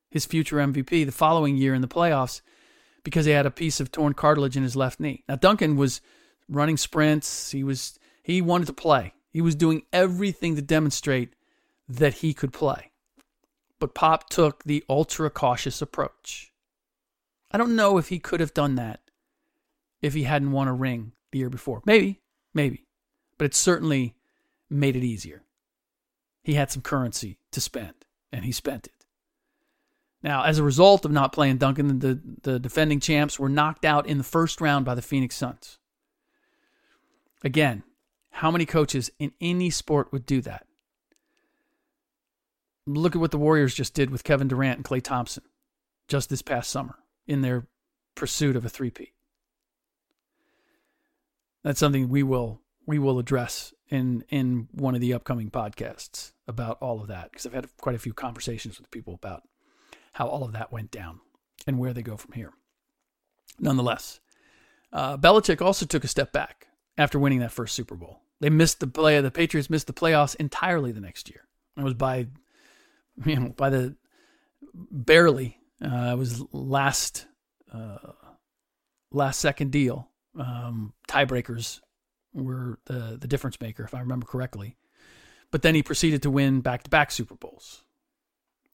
his 0.09 0.25
future 0.25 0.57
MVP, 0.57 1.05
the 1.05 1.11
following 1.11 1.55
year 1.57 1.73
in 1.73 1.81
the 1.81 1.87
playoffs 1.87 2.41
because 3.03 3.25
he 3.25 3.31
had 3.31 3.45
a 3.45 3.51
piece 3.51 3.79
of 3.79 3.91
torn 3.91 4.13
cartilage 4.13 4.57
in 4.57 4.63
his 4.63 4.75
left 4.75 4.99
knee. 4.99 5.23
Now 5.27 5.35
Duncan 5.35 5.75
was 5.75 6.01
running 6.47 6.77
sprints, 6.77 7.51
he 7.51 7.63
was 7.63 7.97
he 8.21 8.41
wanted 8.41 8.67
to 8.67 8.73
play. 8.73 9.13
He 9.31 9.41
was 9.41 9.55
doing 9.55 9.83
everything 9.93 10.55
to 10.55 10.61
demonstrate 10.61 11.33
that 11.87 12.15
he 12.15 12.33
could 12.33 12.53
play. 12.53 12.91
But 13.79 13.95
Pop 13.95 14.29
took 14.29 14.63
the 14.63 14.83
ultra 14.89 15.29
cautious 15.29 15.81
approach. 15.81 16.51
I 17.49 17.57
don't 17.57 17.75
know 17.75 17.97
if 17.97 18.09
he 18.09 18.19
could 18.19 18.39
have 18.39 18.53
done 18.53 18.75
that 18.75 18.99
if 20.01 20.13
he 20.13 20.23
hadn't 20.23 20.51
won 20.51 20.67
a 20.67 20.73
ring 20.73 21.13
the 21.31 21.39
year 21.39 21.49
before. 21.49 21.81
Maybe, 21.85 22.21
maybe. 22.53 22.85
But 23.37 23.45
it 23.45 23.55
certainly 23.55 24.15
made 24.69 24.95
it 24.95 25.03
easier. 25.03 25.43
He 26.43 26.53
had 26.55 26.71
some 26.71 26.81
currency 26.81 27.37
to 27.51 27.61
spend, 27.61 28.05
and 28.31 28.45
he 28.45 28.51
spent 28.51 28.87
it. 28.87 29.05
Now, 30.23 30.43
as 30.43 30.59
a 30.59 30.63
result 30.63 31.05
of 31.05 31.11
not 31.11 31.33
playing 31.33 31.57
Duncan, 31.57 31.99
the, 31.99 32.19
the 32.43 32.59
defending 32.59 32.99
champs 32.99 33.39
were 33.39 33.49
knocked 33.49 33.85
out 33.85 34.05
in 34.07 34.17
the 34.17 34.23
first 34.23 34.61
round 34.61 34.85
by 34.85 34.95
the 34.95 35.01
Phoenix 35.01 35.35
Suns. 35.35 35.79
Again, 37.43 37.83
how 38.31 38.51
many 38.51 38.65
coaches 38.65 39.11
in 39.19 39.33
any 39.39 39.69
sport 39.69 40.11
would 40.11 40.25
do 40.25 40.41
that? 40.41 40.65
Look 42.87 43.15
at 43.15 43.21
what 43.21 43.31
the 43.31 43.37
Warriors 43.37 43.75
just 43.75 43.93
did 43.93 44.09
with 44.09 44.23
Kevin 44.23 44.47
Durant 44.47 44.77
and 44.77 44.85
Klay 44.85 45.01
Thompson 45.01 45.43
just 46.07 46.29
this 46.29 46.41
past 46.41 46.71
summer 46.71 46.95
in 47.27 47.41
their 47.41 47.67
pursuit 48.15 48.55
of 48.55 48.65
a 48.65 48.69
three-peat. 48.69 49.13
That's 51.63 51.79
something 51.79 52.09
we 52.09 52.23
will 52.23 52.61
we 52.87 52.97
will 52.97 53.19
address 53.19 53.73
in 53.89 54.23
in 54.29 54.67
one 54.71 54.95
of 54.95 55.01
the 55.01 55.13
upcoming 55.13 55.51
podcasts 55.51 56.31
about 56.47 56.77
all 56.81 56.99
of 57.01 57.07
that 57.07 57.31
because 57.31 57.45
I've 57.45 57.53
had 57.53 57.67
quite 57.77 57.95
a 57.95 57.99
few 57.99 58.13
conversations 58.13 58.79
with 58.79 58.89
people 58.89 59.13
about 59.13 59.43
how 60.13 60.27
all 60.27 60.43
of 60.43 60.53
that 60.53 60.71
went 60.71 60.89
down 60.89 61.19
and 61.67 61.77
where 61.77 61.93
they 61.93 62.01
go 62.01 62.17
from 62.17 62.33
here. 62.33 62.51
Nonetheless, 63.59 64.19
uh, 64.91 65.17
Belichick 65.17 65.61
also 65.61 65.85
took 65.85 66.03
a 66.03 66.07
step 66.07 66.31
back 66.31 66.67
after 66.97 67.19
winning 67.19 67.39
that 67.39 67.51
first 67.51 67.75
Super 67.75 67.95
Bowl. 67.95 68.21
They 68.39 68.49
missed 68.49 68.79
the 68.79 68.87
play. 68.87 69.19
The 69.21 69.31
Patriots 69.31 69.69
missed 69.69 69.87
the 69.87 69.93
playoffs 69.93 70.35
entirely 70.35 70.91
the 70.91 71.01
next 71.01 71.29
year. 71.29 71.47
It 71.77 71.83
was 71.83 71.93
by, 71.93 72.27
you 73.25 73.39
know, 73.39 73.49
by 73.49 73.69
the 73.69 73.95
barely. 74.73 75.57
Uh, 75.83 76.11
it 76.13 76.17
was 76.17 76.43
last, 76.51 77.27
uh, 77.73 77.97
last 79.11 79.39
second 79.39 79.71
deal. 79.71 80.09
Um, 80.37 80.93
tiebreakers 81.09 81.81
were 82.33 82.79
the 82.85 83.17
the 83.19 83.27
difference 83.27 83.59
maker, 83.59 83.83
if 83.83 83.93
I 83.93 83.99
remember 83.99 84.25
correctly. 84.25 84.77
But 85.51 85.63
then 85.63 85.75
he 85.75 85.83
proceeded 85.83 86.21
to 86.23 86.31
win 86.31 86.61
back 86.61 86.83
to 86.83 86.89
back 86.89 87.11
Super 87.11 87.35
Bowls, 87.35 87.83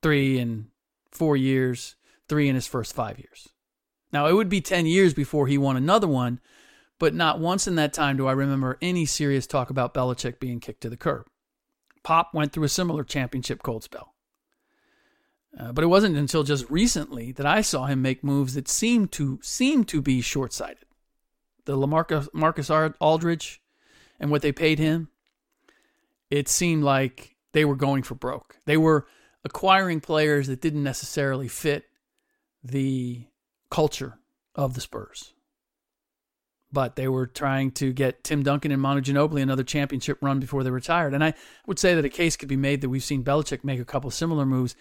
three 0.02 0.38
in 0.38 0.68
four 1.12 1.36
years, 1.36 1.96
three 2.30 2.48
in 2.48 2.56
his 2.56 2.68
first 2.68 2.94
five 2.94 3.18
years. 3.18 3.50
Now 4.14 4.28
it 4.28 4.34
would 4.34 4.50
be 4.50 4.62
ten 4.62 4.86
years 4.86 5.14
before 5.14 5.48
he 5.48 5.58
won 5.58 5.76
another 5.76 6.08
one 6.08 6.40
but 7.00 7.14
not 7.14 7.40
once 7.40 7.68
in 7.68 7.76
that 7.76 7.94
time 7.94 8.18
do 8.18 8.28
I 8.28 8.32
remember 8.32 8.78
any 8.82 9.06
serious 9.06 9.48
talk 9.48 9.70
about 9.70 9.94
Belichick 9.94 10.40
being 10.40 10.60
kicked 10.60 10.82
to 10.82 10.90
the 10.90 10.98
curb. 10.98 11.28
Pop 12.04 12.34
went 12.34 12.54
through 12.54 12.64
a 12.64 12.70
similar 12.70 13.04
championship 13.04 13.64
cold 13.64 13.84
spell. 13.84 14.14
Uh, 15.58 15.72
but 15.72 15.84
it 15.84 15.88
wasn't 15.88 16.16
until 16.16 16.44
just 16.44 16.70
recently 16.70 17.32
that 17.34 17.46
I 17.46 17.62
saw 17.62 17.86
him 17.86 18.02
make 18.02 18.24
moves 18.24 18.54
that 18.54 18.68
seemed 18.68 19.12
to 19.14 19.40
seem 19.42 19.84
to 19.86 20.02
be 20.02 20.22
short-sighted. 20.22 20.86
The 21.66 21.76
LaMarcus 21.76 22.30
Marcus 22.34 22.70
Aldridge 22.70 23.62
and 24.20 24.32
what 24.32 24.42
they 24.42 24.52
paid 24.52 24.80
him, 24.80 25.10
it 26.30 26.48
seemed 26.48 26.84
like 26.84 27.36
they 27.54 27.66
were 27.66 27.76
going 27.76 28.04
for 28.04 28.16
broke. 28.16 28.60
They 28.66 28.78
were 28.78 29.08
acquiring 29.44 30.02
players 30.02 30.48
that 30.48 30.62
didn't 30.62 30.84
necessarily 30.84 31.48
fit 31.48 31.86
the 32.64 33.26
culture 33.70 34.20
of 34.56 34.74
the 34.74 34.82
Spurs 34.82 35.34
but 36.72 36.96
they 36.96 37.08
were 37.08 37.28
trying 37.28 37.72
to 37.72 37.94
get 37.94 38.24
Tim 38.24 38.44
Duncan 38.44 38.72
and 38.72 38.82
Manu 38.82 39.02
Ginobili 39.02 39.42
another 39.42 39.64
championship 39.64 40.18
run 40.22 40.40
before 40.40 40.64
they 40.64 40.70
retired. 40.70 41.14
And 41.14 41.24
I 41.24 41.34
would 41.66 41.80
say 41.80 41.96
that 41.96 42.06
a 42.06 42.10
case 42.10 42.36
could 42.36 42.50
be 42.50 42.58
made 42.58 42.82
that 42.82 42.90
we've 42.90 43.04
seen 43.04 43.24
Belichick 43.24 43.64
make 43.64 43.80
a 43.80 43.86
couple 43.86 44.12
similar 44.12 44.46
moves 44.46 44.76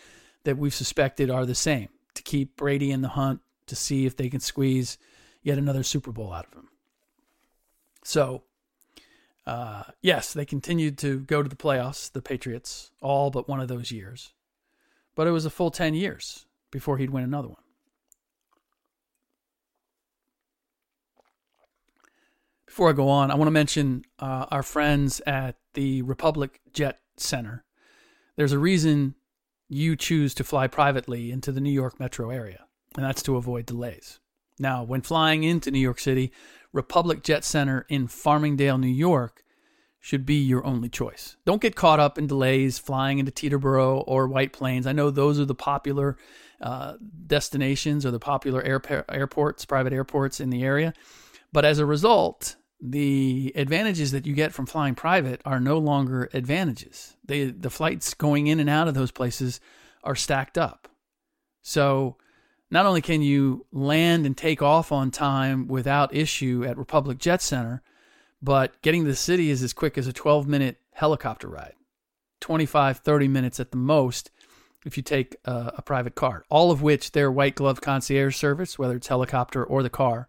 that 0.45 0.59
we've 0.59 0.75
suspected 0.75 1.31
are 1.31 1.47
the 1.47 1.55
same 1.55 1.89
to 2.15 2.23
keep 2.23 2.57
Brady 2.57 2.91
in 2.91 3.03
the 3.03 3.09
hunt 3.09 3.41
to 3.67 3.77
see 3.77 4.07
if 4.07 4.17
they 4.17 4.29
can 4.29 4.41
squeeze 4.41 4.99
yet 5.43 5.59
another 5.59 5.83
Super 5.83 6.13
Bowl 6.13 6.33
out 6.33 6.47
of 6.47 6.55
him. 6.55 6.69
So, 8.03 8.43
uh, 9.47 9.85
yes, 10.01 10.33
they 10.33 10.45
continued 10.45 10.99
to 10.99 11.21
go 11.21 11.43
to 11.43 11.49
the 11.49 11.57
playoffs, 11.57 12.11
the 12.11 12.23
Patriots, 12.23 12.91
all 13.01 13.31
but 13.31 13.49
one 13.49 13.61
of 13.61 13.69
those 13.69 13.91
years. 13.93 14.33
But 15.15 15.27
it 15.27 15.33
was 15.33 15.45
a 15.45 15.51
full 15.51 15.71
10 15.71 15.95
years 15.95 16.47
before 16.71 16.99
he'd 16.99 17.11
win 17.11 17.25
another 17.25 17.49
one. 17.49 17.63
Before 22.77 22.91
I 22.91 22.93
go 22.93 23.09
on, 23.09 23.31
I 23.31 23.37
want 23.37 23.47
to 23.47 23.53
mention 23.53 24.05
uh, 24.19 24.45
our 24.51 24.63
friends 24.63 25.23
at 25.27 25.57
the 25.73 26.03
Republic 26.03 26.61
Jet 26.75 27.01
Center. 27.17 27.65
There's 28.37 28.53
a 28.53 28.59
reason 28.59 29.15
you 29.67 29.97
choose 29.97 30.35
to 30.35 30.45
fly 30.45 30.67
privately 30.67 31.31
into 31.33 31.53
the 31.53 31.61
New 31.63 31.71
York 31.71 31.99
metro 31.99 32.29
area, 32.29 32.67
and 32.95 33.03
that's 33.03 33.23
to 33.23 33.37
avoid 33.39 33.65
delays. 33.65 34.21
Now, 34.59 34.85
when 34.85 35.01
flying 35.01 35.43
into 35.43 35.71
New 35.71 35.79
York 35.79 35.99
City, 35.99 36.33
Republic 36.71 37.23
Jet 37.23 37.45
Center 37.45 37.87
in 37.89 38.09
Farmingdale, 38.09 38.79
New 38.79 38.89
York, 38.89 39.43
should 39.99 40.27
be 40.27 40.37
your 40.37 40.63
only 40.67 40.91
choice. 40.91 41.39
Don't 41.47 41.63
get 41.63 41.77
caught 41.77 41.99
up 41.99 42.19
in 42.19 42.27
delays 42.27 42.79
flying 42.79 43.19
into 43.19 43.33
Teterboro 43.33 44.05
or 44.07 44.29
White 44.29 44.53
Plains. 44.53 44.87
I 44.87 44.93
know 44.93 45.11
those 45.11 45.41
are 45.41 45.47
the 45.47 45.55
popular 45.55 46.19
uh, 46.61 46.97
destinations 47.27 48.05
or 48.05 48.11
the 48.11 48.21
popular 48.21 48.63
airports, 48.63 49.65
private 49.65 49.95
airports 49.95 50.41
in 50.41 50.51
the 50.51 50.63
area. 50.63 50.93
But 51.55 51.65
as 51.65 51.79
a 51.79 51.87
result, 51.87 52.57
the 52.81 53.53
advantages 53.55 54.13
that 54.13 54.27
you 54.27 54.35
get 54.35 54.53
from 54.53 54.67
flying 54.67 54.95
private 54.95 55.41
are 55.45 55.61
no 55.61 55.79
longer 55.79 56.29
advantages. 56.33 57.17
They, 57.25 57.45
the 57.47 57.71
flights 57.71 58.15
going 58.15 58.47
in 58.47 58.61
and 58.61 58.69
out 58.69 58.89
of 58.89 58.95
those 58.95 59.11
places 59.11 59.61
are 60.05 60.15
stacked 60.15 60.59
up. 60.59 60.89
So 61.63 62.17
not 62.71 62.87
only 62.87 63.01
can 63.01 63.23
you 63.23 63.67
land 63.73 64.27
and 64.27 64.37
take 64.37 64.63
off 64.63 64.93
on 64.93 65.11
time 65.11 65.69
without 65.69 66.15
issue 66.15 66.65
at 66.67 66.77
Republic 66.77 67.19
Jet 67.19 67.41
Center, 67.41 67.83
but 68.43 68.81
getting 68.83 69.05
to 69.05 69.11
the 69.11 69.17
city 69.17 69.51
is 69.51 69.63
as 69.63 69.73
quick 69.73 69.97
as 69.97 70.07
a 70.07 70.13
12 70.13 70.47
minute 70.47 70.79
helicopter 70.93 71.49
ride. 71.49 71.75
25, 72.41 72.99
30 72.99 73.29
minutes 73.29 73.59
at 73.59 73.71
the 73.71 73.77
most 73.77 74.31
if 74.85 74.97
you 74.97 75.03
take 75.03 75.37
a, 75.45 75.73
a 75.79 75.83
private 75.83 76.15
car. 76.15 76.45
All 76.49 76.71
of 76.71 76.83
which 76.83 77.13
their 77.13 77.31
white 77.31 77.55
glove 77.55 77.81
concierge 77.81 78.37
service, 78.37 78.79
whether 78.79 78.97
it's 78.97 79.09
helicopter 79.09 79.65
or 79.65 79.83
the 79.83 79.91
car, 79.91 80.29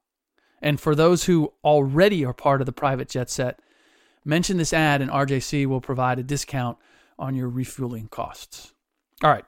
And 0.61 0.79
for 0.79 0.95
those 0.95 1.25
who 1.25 1.51
already 1.63 2.23
are 2.23 2.33
part 2.33 2.61
of 2.61 2.65
the 2.65 2.71
private 2.71 3.09
jet 3.09 3.29
set, 3.29 3.59
mention 4.25 4.57
this 4.57 4.73
ad 4.73 5.01
and 5.01 5.11
RJC 5.11 5.65
will 5.65 5.81
provide 5.81 6.19
a 6.19 6.23
discount 6.23 6.77
on 7.17 7.35
your 7.35 7.49
refueling 7.49 8.07
costs. 8.07 8.73
All 9.23 9.29
right, 9.29 9.45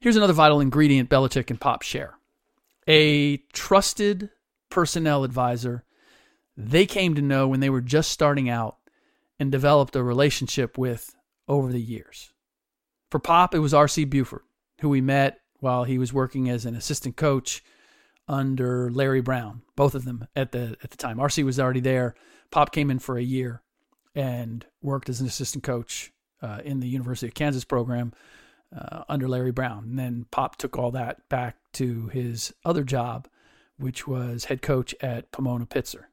here's 0.00 0.16
another 0.16 0.32
vital 0.32 0.60
ingredient 0.60 1.08
Belichick 1.08 1.50
and 1.50 1.60
Pop 1.60 1.82
share 1.82 2.14
a 2.86 3.38
trusted 3.52 4.30
personnel 4.68 5.24
advisor 5.24 5.84
they 6.56 6.86
came 6.86 7.14
to 7.14 7.22
know 7.22 7.48
when 7.48 7.60
they 7.60 7.70
were 7.70 7.80
just 7.80 8.10
starting 8.10 8.48
out 8.48 8.76
and 9.38 9.50
developed 9.50 9.96
a 9.96 10.02
relationship 10.02 10.78
with 10.78 11.14
over 11.48 11.72
the 11.72 11.80
years. 11.80 12.32
For 13.10 13.18
Pop, 13.18 13.54
it 13.54 13.58
was 13.58 13.74
R.C. 13.74 14.04
Buford, 14.04 14.42
who 14.80 14.88
we 14.88 15.00
met 15.00 15.40
while 15.58 15.84
he 15.84 15.98
was 15.98 16.12
working 16.12 16.48
as 16.48 16.64
an 16.64 16.76
assistant 16.76 17.16
coach 17.16 17.62
under 18.28 18.90
Larry 18.90 19.20
Brown, 19.20 19.62
both 19.76 19.94
of 19.94 20.04
them 20.04 20.26
at 20.34 20.52
the 20.52 20.76
at 20.82 20.90
the 20.90 20.96
time. 20.96 21.18
RC 21.18 21.44
was 21.44 21.60
already 21.60 21.80
there. 21.80 22.14
Pop 22.50 22.72
came 22.72 22.90
in 22.90 22.98
for 22.98 23.18
a 23.18 23.22
year 23.22 23.62
and 24.14 24.66
worked 24.82 25.08
as 25.08 25.20
an 25.20 25.26
assistant 25.26 25.64
coach 25.64 26.12
uh, 26.42 26.60
in 26.64 26.80
the 26.80 26.88
University 26.88 27.26
of 27.26 27.34
Kansas 27.34 27.64
program 27.64 28.12
uh, 28.76 29.04
under 29.08 29.28
Larry 29.28 29.52
Brown. 29.52 29.84
And 29.84 29.98
then 29.98 30.26
Pop 30.30 30.56
took 30.56 30.76
all 30.78 30.90
that 30.92 31.28
back 31.28 31.56
to 31.74 32.08
his 32.08 32.52
other 32.64 32.84
job, 32.84 33.28
which 33.78 34.06
was 34.06 34.46
head 34.46 34.62
coach 34.62 34.94
at 35.00 35.32
Pomona 35.32 35.66
Pitzer. 35.66 36.04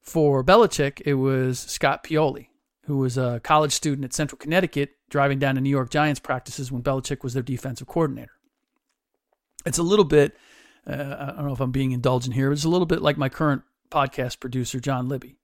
For 0.00 0.44
Belichick, 0.44 1.02
it 1.04 1.14
was 1.14 1.58
Scott 1.58 2.04
Pioli, 2.04 2.48
who 2.84 2.98
was 2.98 3.18
a 3.18 3.40
college 3.42 3.72
student 3.72 4.04
at 4.04 4.14
Central 4.14 4.38
Connecticut, 4.38 4.90
driving 5.10 5.38
down 5.38 5.56
to 5.56 5.60
New 5.60 5.70
York 5.70 5.90
Giants 5.90 6.20
practices 6.20 6.70
when 6.70 6.82
Belichick 6.82 7.24
was 7.24 7.34
their 7.34 7.42
defensive 7.42 7.88
coordinator. 7.88 8.32
It's 9.64 9.78
a 9.78 9.82
little 9.82 10.04
bit, 10.04 10.36
uh, 10.86 11.16
I 11.18 11.32
don't 11.36 11.46
know 11.46 11.52
if 11.52 11.60
I'm 11.60 11.72
being 11.72 11.90
indulgent 11.90 12.36
here, 12.36 12.50
but 12.50 12.52
it's 12.52 12.64
a 12.64 12.68
little 12.68 12.86
bit 12.86 13.02
like 13.02 13.16
my 13.16 13.28
current 13.28 13.62
podcast 13.90 14.38
producer, 14.38 14.78
John 14.78 15.08
Libby. 15.08 15.38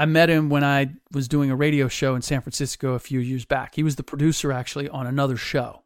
I 0.00 0.06
met 0.06 0.30
him 0.30 0.48
when 0.48 0.64
I 0.64 0.94
was 1.12 1.28
doing 1.28 1.50
a 1.50 1.56
radio 1.56 1.86
show 1.86 2.14
in 2.14 2.22
San 2.22 2.40
Francisco 2.40 2.94
a 2.94 2.98
few 2.98 3.20
years 3.20 3.44
back. 3.44 3.74
He 3.74 3.82
was 3.82 3.96
the 3.96 4.02
producer 4.02 4.50
actually 4.50 4.88
on 4.88 5.06
another 5.06 5.36
show. 5.36 5.82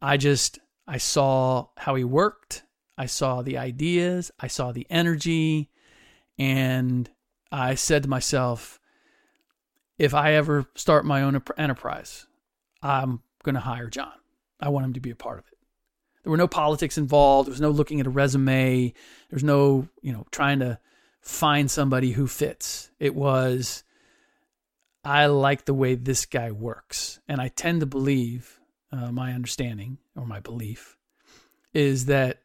I 0.00 0.16
just 0.16 0.60
I 0.88 0.96
saw 0.96 1.66
how 1.76 1.94
he 1.94 2.04
worked, 2.04 2.62
I 2.96 3.04
saw 3.04 3.42
the 3.42 3.58
ideas, 3.58 4.30
I 4.40 4.46
saw 4.46 4.72
the 4.72 4.86
energy, 4.88 5.68
and 6.38 7.10
I 7.50 7.74
said 7.74 8.04
to 8.04 8.08
myself, 8.08 8.80
if 9.98 10.14
I 10.14 10.32
ever 10.32 10.64
start 10.74 11.04
my 11.04 11.20
own 11.20 11.38
enterprise, 11.58 12.26
I'm 12.80 13.20
going 13.44 13.56
to 13.56 13.60
hire 13.60 13.90
John. 13.90 14.14
I 14.58 14.70
want 14.70 14.86
him 14.86 14.94
to 14.94 15.00
be 15.00 15.10
a 15.10 15.14
part 15.14 15.38
of 15.38 15.44
it. 15.52 15.58
There 16.22 16.30
were 16.30 16.38
no 16.38 16.48
politics 16.48 16.96
involved. 16.96 17.46
There 17.46 17.52
was 17.52 17.60
no 17.60 17.72
looking 17.72 18.00
at 18.00 18.06
a 18.06 18.10
resume. 18.10 18.94
There's 19.28 19.44
no, 19.44 19.86
you 20.00 20.14
know, 20.14 20.24
trying 20.30 20.60
to 20.60 20.78
find 21.22 21.70
somebody 21.70 22.12
who 22.12 22.26
fits. 22.26 22.90
It 22.98 23.14
was, 23.14 23.84
I 25.04 25.26
like 25.26 25.64
the 25.64 25.74
way 25.74 25.94
this 25.94 26.26
guy 26.26 26.50
works. 26.50 27.20
And 27.28 27.40
I 27.40 27.48
tend 27.48 27.80
to 27.80 27.86
believe, 27.86 28.60
uh, 28.90 29.10
my 29.10 29.32
understanding 29.32 29.98
or 30.16 30.26
my 30.26 30.40
belief 30.40 30.98
is 31.72 32.06
that 32.06 32.42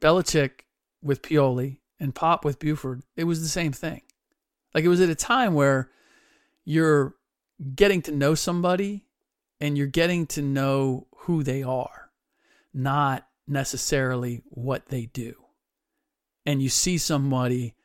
Belichick 0.00 0.62
with 1.02 1.22
Pioli 1.22 1.78
and 1.98 2.14
Pop 2.14 2.44
with 2.44 2.58
Buford, 2.58 3.02
it 3.16 3.24
was 3.24 3.40
the 3.40 3.48
same 3.48 3.72
thing. 3.72 4.02
Like 4.74 4.84
it 4.84 4.88
was 4.88 5.00
at 5.00 5.08
a 5.08 5.14
time 5.14 5.54
where 5.54 5.90
you're 6.64 7.14
getting 7.74 8.02
to 8.02 8.12
know 8.12 8.34
somebody 8.34 9.06
and 9.60 9.78
you're 9.78 9.86
getting 9.86 10.26
to 10.26 10.42
know 10.42 11.06
who 11.20 11.42
they 11.42 11.62
are, 11.62 12.10
not 12.74 13.26
necessarily 13.48 14.42
what 14.48 14.86
they 14.86 15.06
do. 15.06 15.34
And 16.44 16.60
you 16.60 16.68
see 16.68 16.98
somebody 16.98 17.75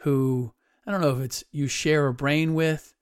who 0.00 0.52
I 0.86 0.90
don't 0.90 1.00
know 1.00 1.16
if 1.16 1.20
it's 1.20 1.44
you 1.52 1.68
share 1.68 2.06
a 2.06 2.14
brain 2.14 2.54
with, 2.54 2.94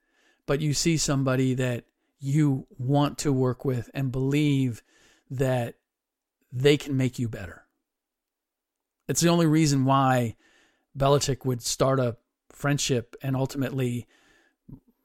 but 0.47 0.61
you 0.61 0.75
see 0.75 0.97
somebody 0.97 1.55
that 1.55 1.85
you 2.21 2.67
want 2.77 3.19
to 3.19 3.33
work 3.33 3.65
with 3.65 3.91
and 3.95 4.11
believe 4.11 4.83
that 5.31 5.77
they 6.53 6.77
can 6.77 6.97
make 6.97 7.19
you 7.19 7.29
better. 7.29 7.65
It's 9.09 9.21
the 9.21 9.29
only 9.29 9.47
reason 9.47 9.85
why 9.85 10.37
Belichick 10.97 11.45
would 11.45 11.63
start 11.63 12.01
a 12.01 12.17
friendship 12.51 13.15
and 13.23 13.37
ultimately 13.37 14.07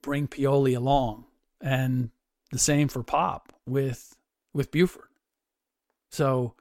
bring 0.01 0.27
Pioli 0.27 0.75
along. 0.75 1.25
And 1.61 2.09
the 2.51 2.59
same 2.59 2.87
for 2.87 3.03
Pop 3.03 3.53
with 3.65 4.15
with 4.53 4.71
Buford. 4.71 5.05
So 6.09 6.55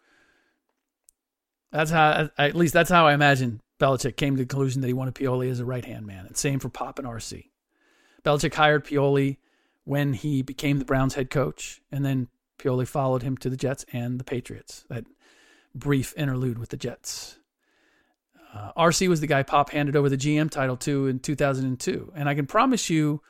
that's 1.70 1.90
how 1.90 2.30
at 2.38 2.54
least 2.54 2.74
that's 2.74 2.90
how 2.90 3.06
I 3.06 3.14
imagine 3.14 3.60
Belichick 3.82 4.16
came 4.16 4.36
to 4.36 4.42
the 4.42 4.46
conclusion 4.46 4.80
that 4.80 4.86
he 4.86 4.92
wanted 4.92 5.16
Pioli 5.16 5.50
as 5.50 5.58
a 5.58 5.64
right 5.64 5.84
hand 5.84 6.06
man. 6.06 6.24
And 6.24 6.36
same 6.36 6.60
for 6.60 6.68
Pop 6.68 7.00
and 7.00 7.08
RC. 7.08 7.46
Belichick 8.24 8.54
hired 8.54 8.84
Pioli 8.84 9.38
when 9.82 10.12
he 10.12 10.42
became 10.42 10.78
the 10.78 10.84
Browns 10.84 11.14
head 11.14 11.30
coach, 11.30 11.82
and 11.90 12.04
then 12.04 12.28
Pioli 12.60 12.86
followed 12.86 13.24
him 13.24 13.36
to 13.38 13.50
the 13.50 13.56
Jets 13.56 13.84
and 13.92 14.20
the 14.20 14.24
Patriots. 14.24 14.84
That 14.88 15.04
brief 15.74 16.14
interlude 16.16 16.58
with 16.58 16.68
the 16.68 16.76
Jets. 16.76 17.40
Uh, 18.54 18.70
RC 18.76 19.08
was 19.08 19.20
the 19.20 19.26
guy 19.26 19.42
Pop 19.42 19.70
handed 19.70 19.96
over 19.96 20.08
the 20.08 20.16
GM 20.16 20.48
title 20.48 20.76
to 20.76 21.08
in 21.08 21.18
2002. 21.18 22.12
And 22.14 22.28
I 22.28 22.34
can 22.34 22.46
promise 22.46 22.88
you, 22.88 23.20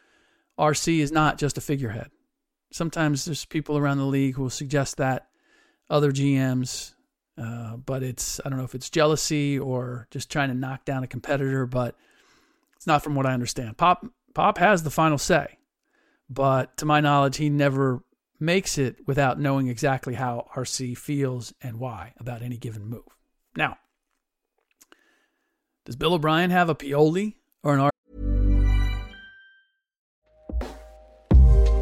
RC 0.59 0.99
is 0.99 1.11
not 1.11 1.39
just 1.39 1.57
a 1.57 1.63
figurehead. 1.63 2.11
Sometimes 2.73 3.25
there's 3.25 3.47
people 3.47 3.79
around 3.79 3.97
the 3.99 4.05
league 4.05 4.35
who 4.35 4.43
will 4.43 4.51
suggest 4.51 4.99
that 4.99 5.29
other 5.89 6.13
GMs 6.13 6.93
uh, 7.39 7.77
but 7.77 8.03
it's 8.03 8.41
I 8.45 8.49
don't 8.49 8.59
know 8.59 8.65
if 8.65 8.75
it's 8.75 8.91
jealousy 8.91 9.59
or 9.59 10.07
just 10.11 10.31
trying 10.31 10.49
to 10.49 10.55
knock 10.55 10.85
down 10.85 11.03
a 11.03 11.07
competitor, 11.07 11.67
but 11.67 11.97
it's 12.77 12.87
not 12.87 13.03
from 13.03 13.15
what 13.15 13.27
I 13.27 13.33
understand. 13.33 13.77
Pop 13.77 14.07
Pop 14.35 14.59
has 14.59 14.83
the 14.83 14.91
final 14.91 15.19
say, 15.19 15.59
but 16.29 16.77
to 16.79 16.87
my 16.87 17.01
knowledge, 17.01 17.37
he 17.37 17.51
never 17.51 18.03
makes 18.39 18.77
it 18.77 18.97
without 19.07 19.39
knowing 19.39 19.69
exactly 19.69 20.15
how 20.15 20.49
RC 20.57 20.99
feels 20.99 21.55
and 21.63 21.79
why 21.79 22.13
about 22.19 22.43
any 22.43 22.57
given 22.57 22.85
move. 22.85 23.05
Now, 23.57 23.77
does 25.85 25.97
Bill 25.97 26.15
O'Brien 26.15 26.51
have 26.51 26.69
a 26.69 26.75
Pioli 26.75 27.35
or 27.63 27.75
an 27.75 27.81
R? 27.81 27.91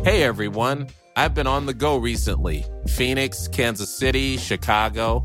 Hey 0.05 0.23
everyone, 0.23 0.89
I've 1.17 1.35
been 1.35 1.47
on 1.47 1.67
the 1.67 1.75
go 1.75 1.97
recently. 1.97 2.65
Phoenix, 2.89 3.49
Kansas 3.49 3.95
City, 3.95 4.37
Chicago. 4.37 5.25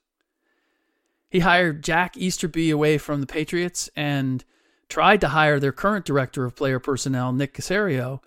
He 1.31 1.39
hired 1.39 1.81
Jack 1.81 2.17
Easterby 2.17 2.69
away 2.71 2.97
from 2.97 3.21
the 3.21 3.25
Patriots 3.25 3.89
and 3.95 4.43
tried 4.89 5.21
to 5.21 5.29
hire 5.29 5.61
their 5.61 5.71
current 5.71 6.03
director 6.03 6.43
of 6.43 6.57
player 6.57 6.77
personnel, 6.77 7.31
Nick 7.31 7.53
Caserio, 7.53 8.19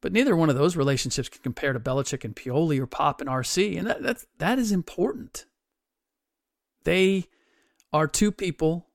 but 0.00 0.12
neither 0.12 0.34
one 0.34 0.50
of 0.50 0.56
those 0.56 0.74
relationships 0.74 1.28
can 1.28 1.40
compare 1.40 1.72
to 1.72 1.78
Belichick 1.78 2.24
and 2.24 2.34
Pioli 2.34 2.80
or 2.80 2.88
Pop 2.88 3.20
and 3.20 3.30
RC, 3.30 3.78
and 3.78 3.86
that 3.86 4.02
that's, 4.02 4.26
that 4.38 4.58
is 4.58 4.72
important. 4.72 5.46
They 6.82 7.26
are 7.92 8.08
two 8.08 8.32
people 8.32 8.88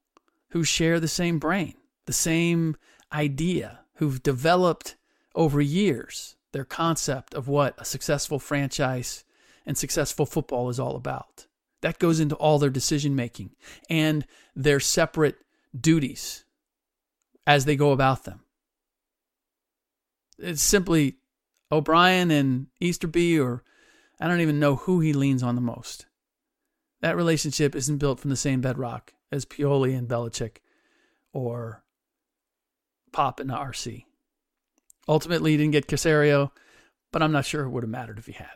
who 0.49 0.65
share 0.65 0.99
the 0.99 1.07
same 1.07 1.39
brain, 1.39 1.75
the 2.05 2.11
same 2.11 2.75
idea, 3.13 3.79
who've 3.95 4.21
developed 4.21 4.97
over 5.35 5.61
years 5.61 6.35
their 6.51 6.65
concept 6.65 7.33
of 7.33 7.47
what 7.47 7.75
a 7.77 7.85
successful 7.85 8.39
franchise 8.39 9.23
and 9.65 9.77
successful 9.77 10.25
football 10.25 10.67
is 10.67 10.81
all 10.81 10.97
about. 10.97 11.46
That 11.81 11.99
goes 11.99 12.19
into 12.19 12.35
all 12.35 12.59
their 12.59 12.69
decision 12.69 13.15
making 13.15 13.51
and 13.89 14.25
their 14.55 14.79
separate 14.79 15.37
duties 15.79 16.45
as 17.45 17.65
they 17.65 17.75
go 17.75 17.91
about 17.91 18.23
them. 18.23 18.41
It's 20.39 20.61
simply 20.61 21.17
O'Brien 21.71 22.31
and 22.31 22.67
Easterby, 22.79 23.39
or 23.39 23.63
I 24.19 24.27
don't 24.27 24.41
even 24.41 24.59
know 24.59 24.75
who 24.75 24.99
he 24.99 25.13
leans 25.13 25.43
on 25.43 25.55
the 25.55 25.61
most. 25.61 26.05
That 27.01 27.15
relationship 27.15 27.75
isn't 27.75 27.97
built 27.97 28.19
from 28.19 28.29
the 28.29 28.35
same 28.35 28.61
bedrock 28.61 29.13
as 29.31 29.45
Pioli 29.45 29.95
and 29.97 30.07
Belichick 30.07 30.57
or 31.31 31.83
Pop 33.11 33.39
and 33.39 33.49
RC. 33.49 34.05
Ultimately, 35.07 35.51
he 35.51 35.57
didn't 35.57 35.71
get 35.71 35.87
Caserio, 35.87 36.51
but 37.11 37.21
I'm 37.21 37.31
not 37.31 37.45
sure 37.45 37.63
it 37.63 37.69
would 37.69 37.83
have 37.83 37.89
mattered 37.89 38.19
if 38.19 38.25
he 38.25 38.33
had. 38.33 38.47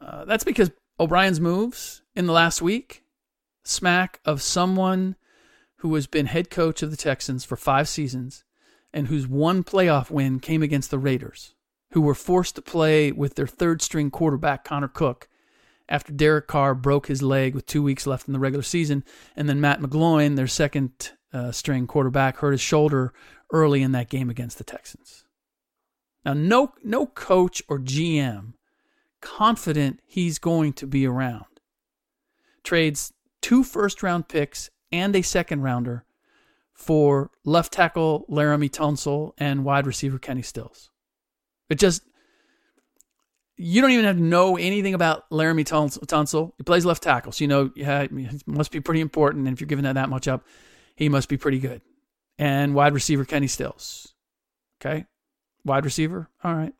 Uh, 0.00 0.24
that's 0.24 0.44
because 0.44 0.70
O'Brien's 1.00 1.40
moves 1.40 2.02
in 2.14 2.26
the 2.26 2.32
last 2.34 2.60
week 2.60 3.04
smack 3.64 4.20
of 4.26 4.42
someone 4.42 5.16
who 5.76 5.94
has 5.94 6.06
been 6.06 6.26
head 6.26 6.50
coach 6.50 6.82
of 6.82 6.90
the 6.90 6.96
Texans 6.96 7.42
for 7.42 7.56
five 7.56 7.88
seasons 7.88 8.44
and 8.92 9.06
whose 9.06 9.26
one 9.26 9.64
playoff 9.64 10.10
win 10.10 10.40
came 10.40 10.62
against 10.62 10.90
the 10.90 10.98
Raiders, 10.98 11.54
who 11.92 12.02
were 12.02 12.14
forced 12.14 12.54
to 12.56 12.62
play 12.62 13.12
with 13.12 13.34
their 13.34 13.46
third 13.46 13.80
string 13.80 14.10
quarterback, 14.10 14.62
Connor 14.62 14.88
Cook, 14.88 15.26
after 15.88 16.12
Derek 16.12 16.46
Carr 16.46 16.74
broke 16.74 17.06
his 17.06 17.22
leg 17.22 17.54
with 17.54 17.64
two 17.64 17.82
weeks 17.82 18.06
left 18.06 18.26
in 18.26 18.34
the 18.34 18.38
regular 18.38 18.62
season. 18.62 19.02
And 19.34 19.48
then 19.48 19.60
Matt 19.60 19.80
McGloin, 19.80 20.36
their 20.36 20.46
second 20.46 21.12
uh, 21.32 21.50
string 21.50 21.86
quarterback, 21.86 22.36
hurt 22.36 22.52
his 22.52 22.60
shoulder 22.60 23.14
early 23.50 23.80
in 23.82 23.92
that 23.92 24.10
game 24.10 24.28
against 24.28 24.58
the 24.58 24.64
Texans. 24.64 25.24
Now, 26.26 26.34
no, 26.34 26.74
no 26.84 27.06
coach 27.06 27.62
or 27.68 27.78
GM 27.78 28.52
confident 29.20 30.00
he's 30.06 30.38
going 30.38 30.72
to 30.72 30.86
be 30.86 31.06
around 31.06 31.44
trades 32.64 33.12
two 33.42 33.64
first 33.64 34.02
round 34.02 34.28
picks 34.28 34.70
and 34.92 35.14
a 35.14 35.22
second 35.22 35.62
rounder 35.62 36.04
for 36.74 37.30
left 37.44 37.72
tackle 37.72 38.24
Laremy 38.30 38.70
Tunsil 38.70 39.32
and 39.38 39.64
wide 39.64 39.86
receiver 39.86 40.18
Kenny 40.18 40.42
Stills. 40.42 40.90
It 41.68 41.78
just 41.78 42.02
you 43.56 43.82
don't 43.82 43.90
even 43.90 44.06
have 44.06 44.16
to 44.16 44.22
know 44.22 44.56
anything 44.56 44.94
about 44.94 45.28
Laremy 45.30 45.64
Tunsil. 45.64 46.52
He 46.56 46.64
plays 46.64 46.86
left 46.86 47.02
tackle, 47.02 47.32
so 47.32 47.44
you 47.44 47.48
know 47.48 47.70
yeah, 47.76 48.06
he 48.06 48.28
must 48.46 48.72
be 48.72 48.80
pretty 48.80 49.00
important. 49.02 49.46
And 49.46 49.54
if 49.54 49.60
you're 49.60 49.68
giving 49.68 49.84
that 49.84 49.94
that 49.94 50.08
much 50.08 50.26
up, 50.26 50.46
he 50.96 51.08
must 51.08 51.28
be 51.28 51.36
pretty 51.36 51.58
good. 51.58 51.82
And 52.38 52.74
wide 52.74 52.94
receiver 52.94 53.26
Kenny 53.26 53.46
Stills. 53.46 54.14
Okay, 54.80 55.04
wide 55.64 55.84
receiver. 55.84 56.30
All 56.42 56.54
right. 56.54 56.72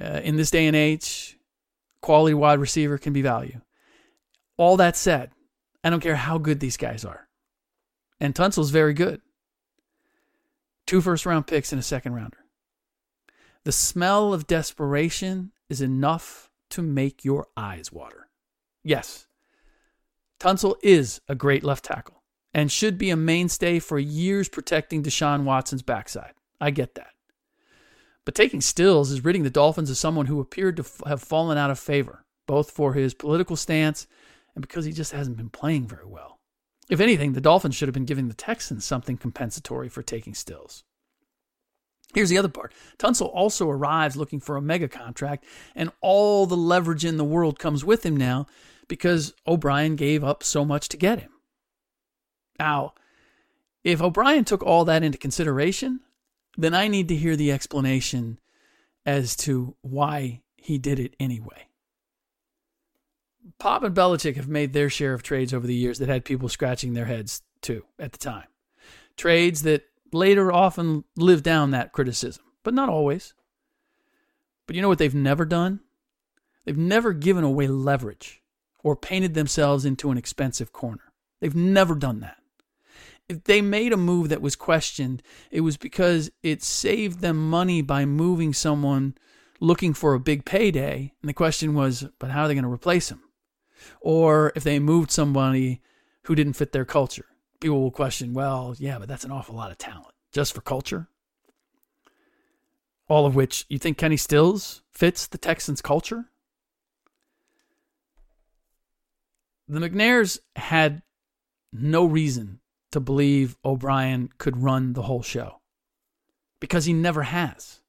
Uh, 0.00 0.20
in 0.22 0.36
this 0.36 0.50
day 0.50 0.66
and 0.66 0.76
age, 0.76 1.36
quality 2.00 2.34
wide 2.34 2.60
receiver 2.60 2.98
can 2.98 3.12
be 3.12 3.22
value. 3.22 3.60
All 4.56 4.76
that 4.76 4.96
said, 4.96 5.30
I 5.82 5.90
don't 5.90 6.00
care 6.00 6.16
how 6.16 6.38
good 6.38 6.60
these 6.60 6.76
guys 6.76 7.04
are. 7.04 7.28
And 8.20 8.34
Tunsil's 8.34 8.70
very 8.70 8.94
good. 8.94 9.20
Two 10.86 11.00
first 11.00 11.26
round 11.26 11.46
picks 11.46 11.72
and 11.72 11.78
a 11.78 11.82
second 11.82 12.14
rounder. 12.14 12.38
The 13.64 13.72
smell 13.72 14.32
of 14.32 14.46
desperation 14.46 15.52
is 15.68 15.80
enough 15.80 16.50
to 16.70 16.82
make 16.82 17.24
your 17.24 17.46
eyes 17.56 17.92
water. 17.92 18.28
Yes, 18.82 19.26
Tunsil 20.40 20.76
is 20.82 21.20
a 21.28 21.34
great 21.34 21.64
left 21.64 21.84
tackle 21.84 22.22
and 22.54 22.72
should 22.72 22.96
be 22.96 23.10
a 23.10 23.16
mainstay 23.16 23.78
for 23.78 23.98
years 23.98 24.48
protecting 24.48 25.02
Deshaun 25.02 25.44
Watson's 25.44 25.82
backside. 25.82 26.32
I 26.60 26.70
get 26.70 26.94
that. 26.94 27.10
But 28.28 28.34
taking 28.34 28.60
Stills 28.60 29.10
is 29.10 29.24
ridding 29.24 29.44
the 29.44 29.48
Dolphins 29.48 29.88
of 29.88 29.96
someone 29.96 30.26
who 30.26 30.38
appeared 30.38 30.76
to 30.76 30.82
f- 30.82 31.00
have 31.06 31.22
fallen 31.22 31.56
out 31.56 31.70
of 31.70 31.78
favor, 31.78 32.26
both 32.46 32.70
for 32.70 32.92
his 32.92 33.14
political 33.14 33.56
stance 33.56 34.06
and 34.54 34.60
because 34.60 34.84
he 34.84 34.92
just 34.92 35.12
hasn't 35.12 35.38
been 35.38 35.48
playing 35.48 35.88
very 35.88 36.04
well. 36.04 36.38
If 36.90 37.00
anything, 37.00 37.32
the 37.32 37.40
Dolphins 37.40 37.74
should 37.74 37.88
have 37.88 37.94
been 37.94 38.04
giving 38.04 38.28
the 38.28 38.34
Texans 38.34 38.84
something 38.84 39.16
compensatory 39.16 39.88
for 39.88 40.02
taking 40.02 40.34
Stills. 40.34 40.84
Here's 42.12 42.28
the 42.28 42.36
other 42.36 42.50
part. 42.50 42.74
Tunsil 42.98 43.34
also 43.34 43.66
arrives 43.70 44.14
looking 44.14 44.40
for 44.40 44.58
a 44.58 44.60
mega 44.60 44.88
contract, 44.88 45.46
and 45.74 45.90
all 46.02 46.44
the 46.44 46.54
leverage 46.54 47.06
in 47.06 47.16
the 47.16 47.24
world 47.24 47.58
comes 47.58 47.82
with 47.82 48.04
him 48.04 48.14
now 48.14 48.46
because 48.88 49.32
O'Brien 49.46 49.96
gave 49.96 50.22
up 50.22 50.42
so 50.42 50.66
much 50.66 50.90
to 50.90 50.98
get 50.98 51.20
him. 51.20 51.30
Now, 52.58 52.92
if 53.84 54.02
O'Brien 54.02 54.44
took 54.44 54.62
all 54.62 54.84
that 54.84 55.02
into 55.02 55.16
consideration, 55.16 56.00
then 56.58 56.74
I 56.74 56.88
need 56.88 57.08
to 57.08 57.14
hear 57.14 57.36
the 57.36 57.52
explanation 57.52 58.38
as 59.06 59.36
to 59.36 59.76
why 59.80 60.42
he 60.56 60.76
did 60.76 60.98
it 60.98 61.14
anyway. 61.20 61.68
Pop 63.58 63.84
and 63.84 63.94
Belichick 63.94 64.36
have 64.36 64.48
made 64.48 64.72
their 64.72 64.90
share 64.90 65.14
of 65.14 65.22
trades 65.22 65.54
over 65.54 65.66
the 65.66 65.74
years 65.74 65.98
that 66.00 66.08
had 66.08 66.24
people 66.24 66.48
scratching 66.48 66.92
their 66.92 67.06
heads 67.06 67.42
too 67.62 67.84
at 67.98 68.12
the 68.12 68.18
time. 68.18 68.48
Trades 69.16 69.62
that 69.62 69.84
later 70.12 70.52
often 70.52 71.04
live 71.16 71.42
down 71.42 71.70
that 71.70 71.92
criticism, 71.92 72.44
but 72.64 72.74
not 72.74 72.88
always. 72.88 73.34
But 74.66 74.76
you 74.76 74.82
know 74.82 74.88
what 74.88 74.98
they've 74.98 75.14
never 75.14 75.44
done? 75.44 75.80
They've 76.64 76.76
never 76.76 77.12
given 77.12 77.44
away 77.44 77.68
leverage 77.68 78.42
or 78.82 78.96
painted 78.96 79.34
themselves 79.34 79.84
into 79.84 80.10
an 80.10 80.18
expensive 80.18 80.72
corner. 80.72 81.12
They've 81.40 81.54
never 81.54 81.94
done 81.94 82.20
that. 82.20 82.37
If 83.28 83.44
they 83.44 83.60
made 83.60 83.92
a 83.92 83.98
move 83.98 84.30
that 84.30 84.40
was 84.40 84.56
questioned, 84.56 85.22
it 85.50 85.60
was 85.60 85.76
because 85.76 86.30
it 86.42 86.62
saved 86.62 87.20
them 87.20 87.50
money 87.50 87.82
by 87.82 88.06
moving 88.06 88.54
someone 88.54 89.16
looking 89.60 89.92
for 89.92 90.14
a 90.14 90.20
big 90.20 90.44
payday. 90.44 91.12
And 91.20 91.28
the 91.28 91.34
question 91.34 91.74
was, 91.74 92.06
but 92.18 92.30
how 92.30 92.44
are 92.44 92.48
they 92.48 92.54
going 92.54 92.64
to 92.64 92.72
replace 92.72 93.10
him? 93.10 93.22
Or 94.00 94.52
if 94.56 94.64
they 94.64 94.78
moved 94.78 95.10
somebody 95.10 95.82
who 96.22 96.34
didn't 96.34 96.54
fit 96.54 96.72
their 96.72 96.84
culture, 96.84 97.26
people 97.60 97.82
will 97.82 97.90
question, 97.90 98.32
well, 98.32 98.74
yeah, 98.78 98.98
but 98.98 99.08
that's 99.08 99.24
an 99.24 99.32
awful 99.32 99.54
lot 99.54 99.70
of 99.70 99.78
talent 99.78 100.14
just 100.32 100.54
for 100.54 100.60
culture. 100.60 101.08
All 103.08 103.26
of 103.26 103.34
which 103.34 103.66
you 103.68 103.78
think 103.78 103.98
Kenny 103.98 104.16
Stills 104.16 104.82
fits 104.90 105.26
the 105.26 105.38
Texans' 105.38 105.82
culture? 105.82 106.26
The 109.66 109.80
McNairs 109.80 110.38
had 110.56 111.02
no 111.72 112.04
reason 112.04 112.60
to 112.92 113.00
believe 113.00 113.56
O'Brien 113.64 114.30
could 114.38 114.62
run 114.62 114.94
the 114.94 115.02
whole 115.02 115.22
show 115.22 115.60
because 116.60 116.86
he 116.86 116.92
never 116.92 117.22
has, 117.22 117.80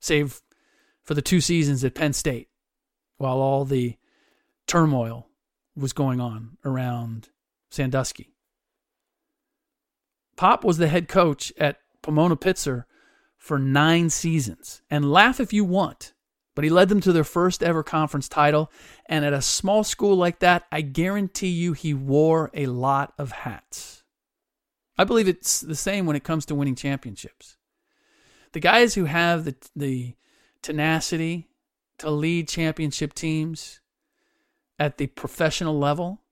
save 0.00 0.40
for 1.02 1.14
the 1.14 1.22
two 1.22 1.40
seasons 1.40 1.84
at 1.84 1.94
Penn 1.94 2.12
State 2.12 2.48
while 3.16 3.38
all 3.38 3.64
the 3.64 3.96
turmoil 4.66 5.28
was 5.76 5.92
going 5.92 6.20
on 6.20 6.56
around 6.64 7.28
Sandusky. 7.70 8.34
Pop 10.36 10.64
was 10.64 10.78
the 10.78 10.88
head 10.88 11.08
coach 11.08 11.52
at 11.58 11.78
Pomona 12.02 12.36
Pitzer 12.36 12.84
for 13.36 13.58
nine 13.58 14.10
seasons. 14.10 14.82
And 14.90 15.12
laugh 15.12 15.38
if 15.38 15.52
you 15.52 15.64
want, 15.64 16.14
but 16.54 16.64
he 16.64 16.70
led 16.70 16.88
them 16.88 17.00
to 17.02 17.12
their 17.12 17.24
first 17.24 17.62
ever 17.62 17.82
conference 17.82 18.28
title. 18.28 18.70
And 19.06 19.24
at 19.24 19.32
a 19.32 19.42
small 19.42 19.84
school 19.84 20.16
like 20.16 20.40
that, 20.40 20.64
I 20.72 20.80
guarantee 20.80 21.48
you 21.48 21.72
he 21.72 21.94
wore 21.94 22.50
a 22.54 22.66
lot 22.66 23.12
of 23.18 23.32
hats. 23.32 24.03
I 24.96 25.04
believe 25.04 25.28
it's 25.28 25.60
the 25.60 25.74
same 25.74 26.06
when 26.06 26.16
it 26.16 26.24
comes 26.24 26.46
to 26.46 26.54
winning 26.54 26.76
championships. 26.76 27.56
The 28.52 28.60
guys 28.60 28.94
who 28.94 29.06
have 29.06 29.44
the, 29.44 29.56
the 29.74 30.14
tenacity 30.62 31.48
to 31.98 32.10
lead 32.10 32.48
championship 32.48 33.14
teams 33.14 33.80
at 34.78 34.98
the 34.98 35.08
professional 35.08 35.78
level, 35.78 36.22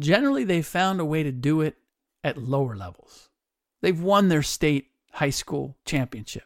generally 0.00 0.44
they've 0.44 0.66
found 0.66 1.00
a 1.00 1.04
way 1.04 1.22
to 1.22 1.32
do 1.32 1.60
it 1.60 1.76
at 2.24 2.36
lower 2.36 2.76
levels. 2.76 3.30
They've 3.82 4.00
won 4.00 4.28
their 4.28 4.42
state 4.42 4.90
high 5.12 5.30
school 5.30 5.76
championship. 5.84 6.44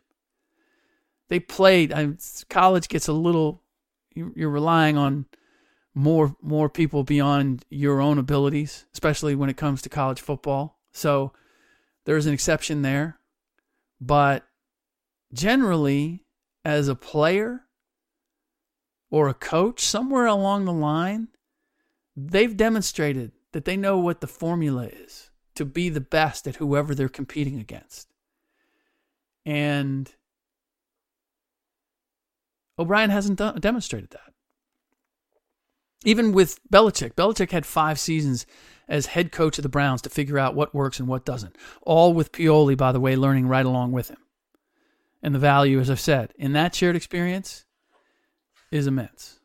They 1.29 1.41
played. 1.41 1.93
I, 1.93 2.15
college 2.49 2.89
gets 2.89 3.09
a 3.09 3.13
little. 3.13 3.63
You're 4.15 4.51
relying 4.51 4.99
on 4.99 5.27
more 5.95 6.37
more 6.43 6.69
people 6.69 7.05
beyond 7.05 7.65
your 7.71 8.01
own 8.01 8.19
abilities, 8.19 8.85
especially 8.93 9.35
when 9.35 9.49
it 9.49 9.57
comes 9.57 9.81
to 9.83 9.89
college 9.89 10.21
football. 10.21 10.80
So 10.93 11.33
there's 12.05 12.27
an 12.27 12.35
exception 12.35 12.83
there, 12.83 13.19
but 14.01 14.47
generally, 15.33 16.25
as 16.65 16.89
a 16.89 16.95
player, 16.95 17.67
or 19.11 19.29
a 19.29 19.35
coach 19.35 19.81
somewhere 19.81 20.27
along 20.27 20.65
the 20.65 20.73
line, 20.73 21.29
they've 22.17 22.57
demonstrated 22.57 23.33
that 23.53 23.65
they 23.65 23.77
know 23.77 23.99
what 23.99 24.21
the 24.21 24.27
formula 24.27 24.87
is 24.87 25.31
to 25.57 25.65
be 25.65 25.89
the 25.89 26.01
best 26.01 26.47
at 26.47 26.57
whoever 26.57 26.95
they're 26.95 27.09
competing 27.09 27.59
against. 27.59 28.09
And 29.45 30.13
O'Brien 32.79 33.11
hasn't 33.11 33.39
demonstrated 33.61 34.11
that. 34.11 34.33
Even 36.05 36.33
with 36.33 36.61
Belichick, 36.73 37.15
Belichick 37.15 37.51
had 37.51 37.67
five 37.67 37.99
seasons 37.99 38.47
as 38.91 39.07
head 39.07 39.31
coach 39.33 39.57
of 39.57 39.63
the 39.63 39.69
Browns 39.69 40.03
to 40.03 40.11
figure 40.11 40.39
out 40.39 40.55
what 40.55 40.75
works 40.75 40.99
and 40.99 41.09
what 41.09 41.25
doesn't. 41.25 41.57
All 41.83 42.13
with 42.13 42.33
Pioli, 42.33 42.77
by 42.77 42.93
the 42.93 43.01
way, 43.01 43.17
learning 43.17 43.47
right 43.47 43.65
along 43.65 43.93
with 43.93 44.09
him. 44.09 44.19
And 45.23 45.35
the 45.35 45.39
value, 45.39 45.79
as 45.79 45.89
I've 45.89 46.01
said, 46.01 46.35
in 46.37 46.53
that 46.53 46.75
shared 46.75 46.97
experience, 46.97 47.65
is 48.73 48.87
immense. 48.87 49.39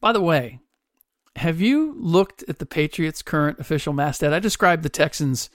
By 0.00 0.12
the 0.12 0.20
way, 0.20 0.60
have 1.34 1.60
you 1.60 1.94
looked 1.98 2.44
at 2.48 2.58
the 2.58 2.66
Patriots' 2.66 3.22
current 3.22 3.58
official 3.58 3.92
masthead? 3.92 4.32
I 4.32 4.38
described 4.38 4.82
the 4.84 4.88
Texans 4.88 5.50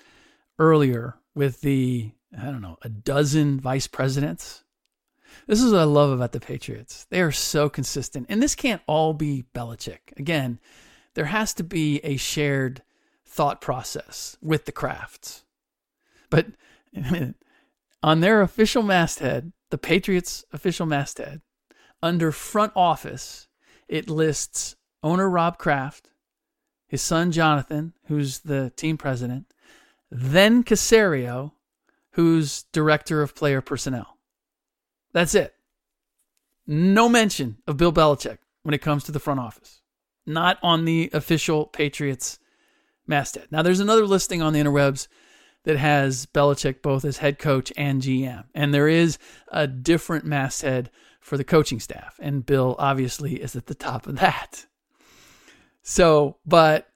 earlier 0.60 1.16
with 1.34 1.62
the, 1.62 2.12
I 2.38 2.46
don't 2.46 2.62
know, 2.62 2.78
a 2.82 2.90
dozen 2.90 3.60
vice 3.60 3.88
presidents. 3.88 4.64
This 5.48 5.62
is 5.62 5.72
what 5.72 5.82
I 5.82 5.86
love 5.86 6.12
about 6.12 6.34
the 6.34 6.40
Patriots. 6.40 7.06
They 7.10 7.22
are 7.22 7.32
so 7.32 7.70
consistent. 7.70 8.26
And 8.30 8.44
this 8.44 8.56
can't 8.56 8.82
all 8.88 9.14
be 9.14 9.46
Belichick. 9.56 10.18
Again, 10.18 10.60
there 11.14 11.26
has 11.26 11.54
to 11.56 11.64
be 11.64 12.00
a 12.00 12.18
shared 12.18 12.84
thought 13.26 13.62
process 13.62 14.38
with 14.42 14.66
the 14.66 14.72
Krafts. 14.72 15.44
But 16.30 16.48
on 18.04 18.20
their 18.20 18.42
official 18.42 18.84
masthead, 18.84 19.52
the 19.70 19.78
Patriots' 19.78 20.44
official 20.52 20.86
masthead, 20.86 21.42
under 22.04 22.32
front 22.32 22.74
office, 22.76 23.48
it 23.88 24.10
lists 24.10 24.76
owner 25.04 25.30
Rob 25.30 25.58
Kraft, 25.58 26.10
his 26.88 27.02
son 27.02 27.32
Jonathan, 27.32 27.94
who's 28.08 28.40
the 28.40 28.72
team 28.76 28.98
president, 28.98 29.54
then 30.10 30.64
Caserio, 30.64 31.54
who's 32.12 32.64
director 32.74 33.22
of 33.22 33.36
player 33.36 33.62
personnel. 33.62 34.18
That's 35.14 35.36
it. 35.36 35.56
No 36.68 37.10
mention 37.10 37.58
of 37.68 37.78
Bill 37.78 37.94
Belichick 37.94 38.40
when 38.64 38.74
it 38.74 38.82
comes 38.82 39.04
to 39.06 39.12
the 39.12 39.20
front 39.20 39.40
office. 39.40 39.81
Not 40.26 40.60
on 40.62 40.86
the 40.86 41.10
official 41.14 41.66
Patriots 41.66 42.40
masthead. 43.08 43.48
Now, 43.52 43.62
there's 43.62 43.80
another 43.80 44.06
listing 44.06 44.42
on 44.42 44.54
the 44.54 44.60
interwebs 44.60 45.08
that 45.64 45.78
has 45.78 46.26
Belichick 46.26 46.82
both 46.82 47.06
as 47.06 47.18
head 47.18 47.38
coach 47.38 47.72
and 47.78 48.02
GM. 48.02 48.46
And 48.56 48.74
there 48.74 48.88
is 48.88 49.18
a 49.50 49.68
different 49.68 50.26
masthead 50.26 50.90
for 51.20 51.38
the 51.38 51.44
coaching 51.44 51.80
staff. 51.80 52.20
And 52.20 52.46
Bill 52.46 52.76
obviously 52.80 53.36
is 53.36 53.56
at 53.56 53.68
the 53.68 53.76
top 53.76 54.08
of 54.08 54.18
that. 54.18 54.66
So, 55.84 56.38
but 56.46 56.90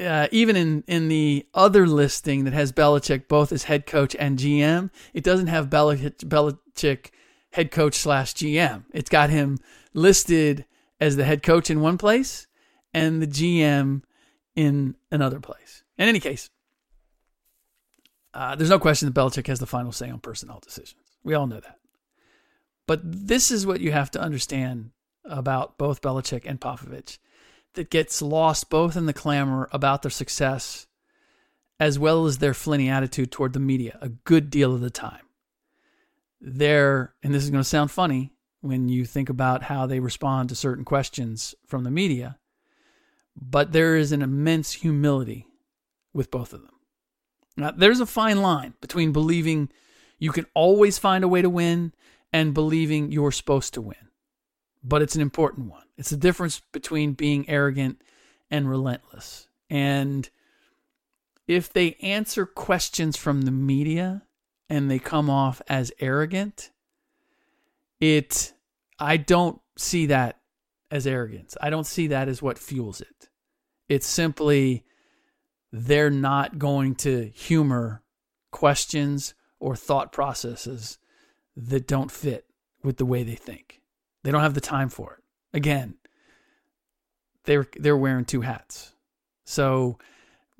uh, 0.00 0.28
even 0.30 0.56
in, 0.56 0.84
in 0.86 1.08
the 1.08 1.46
other 1.54 1.86
listing 1.86 2.44
that 2.44 2.52
has 2.52 2.72
Belichick 2.72 3.28
both 3.28 3.52
as 3.52 3.64
head 3.64 3.86
coach 3.86 4.14
and 4.18 4.38
GM, 4.38 4.90
it 5.14 5.24
doesn't 5.24 5.46
have 5.46 5.70
Belichick, 5.70 6.16
Belichick 6.24 7.10
head 7.52 7.70
coach 7.70 7.94
slash 7.94 8.34
GM. 8.34 8.84
It's 8.92 9.10
got 9.10 9.30
him 9.30 9.58
listed 9.94 10.66
as 11.00 11.16
the 11.16 11.24
head 11.24 11.42
coach 11.42 11.70
in 11.70 11.80
one 11.80 11.98
place 11.98 12.46
and 12.92 13.20
the 13.20 13.26
GM 13.26 14.02
in 14.54 14.94
another 15.10 15.40
place. 15.40 15.82
In 15.98 16.08
any 16.08 16.20
case, 16.20 16.50
uh, 18.32 18.56
there's 18.56 18.70
no 18.70 18.78
question 18.78 19.06
that 19.06 19.14
Belichick 19.14 19.46
has 19.46 19.60
the 19.60 19.66
final 19.66 19.92
say 19.92 20.10
on 20.10 20.20
personnel 20.20 20.60
decisions. 20.60 21.02
We 21.22 21.34
all 21.34 21.46
know 21.46 21.60
that. 21.60 21.78
But 22.86 23.00
this 23.04 23.50
is 23.50 23.66
what 23.66 23.80
you 23.80 23.92
have 23.92 24.10
to 24.12 24.20
understand 24.20 24.90
about 25.24 25.78
both 25.78 26.02
Belichick 26.02 26.42
and 26.44 26.60
Popovich 26.60 27.18
that 27.74 27.90
gets 27.90 28.20
lost 28.20 28.68
both 28.68 28.96
in 28.96 29.06
the 29.06 29.12
clamor 29.12 29.68
about 29.72 30.02
their 30.02 30.10
success 30.10 30.86
as 31.80 31.98
well 31.98 32.26
as 32.26 32.38
their 32.38 32.54
flinty 32.54 32.88
attitude 32.88 33.32
toward 33.32 33.52
the 33.52 33.60
media 33.60 33.98
a 34.00 34.08
good 34.08 34.50
deal 34.50 34.74
of 34.74 34.80
the 34.80 34.90
time. 34.90 35.26
They're, 36.40 37.14
and 37.22 37.34
this 37.34 37.42
is 37.42 37.50
going 37.50 37.62
to 37.62 37.68
sound 37.68 37.90
funny 37.90 38.33
when 38.64 38.88
you 38.88 39.04
think 39.04 39.28
about 39.28 39.64
how 39.64 39.84
they 39.84 40.00
respond 40.00 40.48
to 40.48 40.54
certain 40.54 40.86
questions 40.86 41.54
from 41.66 41.84
the 41.84 41.90
media, 41.90 42.38
but 43.36 43.72
there 43.72 43.94
is 43.94 44.10
an 44.10 44.22
immense 44.22 44.72
humility 44.72 45.46
with 46.14 46.30
both 46.30 46.54
of 46.54 46.62
them. 46.62 46.70
Now, 47.58 47.72
there's 47.72 48.00
a 48.00 48.06
fine 48.06 48.40
line 48.40 48.72
between 48.80 49.12
believing 49.12 49.68
you 50.18 50.32
can 50.32 50.46
always 50.54 50.98
find 50.98 51.22
a 51.22 51.28
way 51.28 51.42
to 51.42 51.50
win 51.50 51.92
and 52.32 52.54
believing 52.54 53.12
you're 53.12 53.32
supposed 53.32 53.74
to 53.74 53.82
win. 53.82 54.08
But 54.82 55.02
it's 55.02 55.14
an 55.14 55.20
important 55.20 55.70
one. 55.70 55.84
It's 55.98 56.10
the 56.10 56.16
difference 56.16 56.62
between 56.72 57.12
being 57.12 57.46
arrogant 57.48 58.00
and 58.50 58.68
relentless. 58.68 59.46
And 59.68 60.28
if 61.46 61.70
they 61.70 61.94
answer 62.00 62.46
questions 62.46 63.18
from 63.18 63.42
the 63.42 63.50
media 63.50 64.22
and 64.70 64.90
they 64.90 64.98
come 64.98 65.28
off 65.28 65.60
as 65.68 65.92
arrogant, 66.00 66.70
it 68.00 68.53
I 69.04 69.18
don't 69.18 69.60
see 69.76 70.06
that 70.06 70.38
as 70.90 71.06
arrogance. 71.06 71.56
I 71.60 71.68
don't 71.68 71.86
see 71.86 72.06
that 72.08 72.28
as 72.28 72.40
what 72.40 72.58
fuels 72.58 73.02
it. 73.02 73.28
It's 73.88 74.06
simply 74.06 74.84
they're 75.70 76.10
not 76.10 76.58
going 76.58 76.94
to 76.96 77.26
humor 77.26 78.02
questions 78.50 79.34
or 79.60 79.76
thought 79.76 80.10
processes 80.10 80.98
that 81.54 81.86
don't 81.86 82.10
fit 82.10 82.46
with 82.82 82.96
the 82.96 83.04
way 83.04 83.22
they 83.22 83.34
think. 83.34 83.82
They 84.22 84.30
don't 84.30 84.40
have 84.40 84.54
the 84.54 84.60
time 84.60 84.88
for 84.88 85.18
it. 85.18 85.56
Again, 85.56 85.96
they're 87.44 87.66
they're 87.76 87.96
wearing 87.96 88.24
two 88.24 88.40
hats. 88.40 88.94
So, 89.44 89.98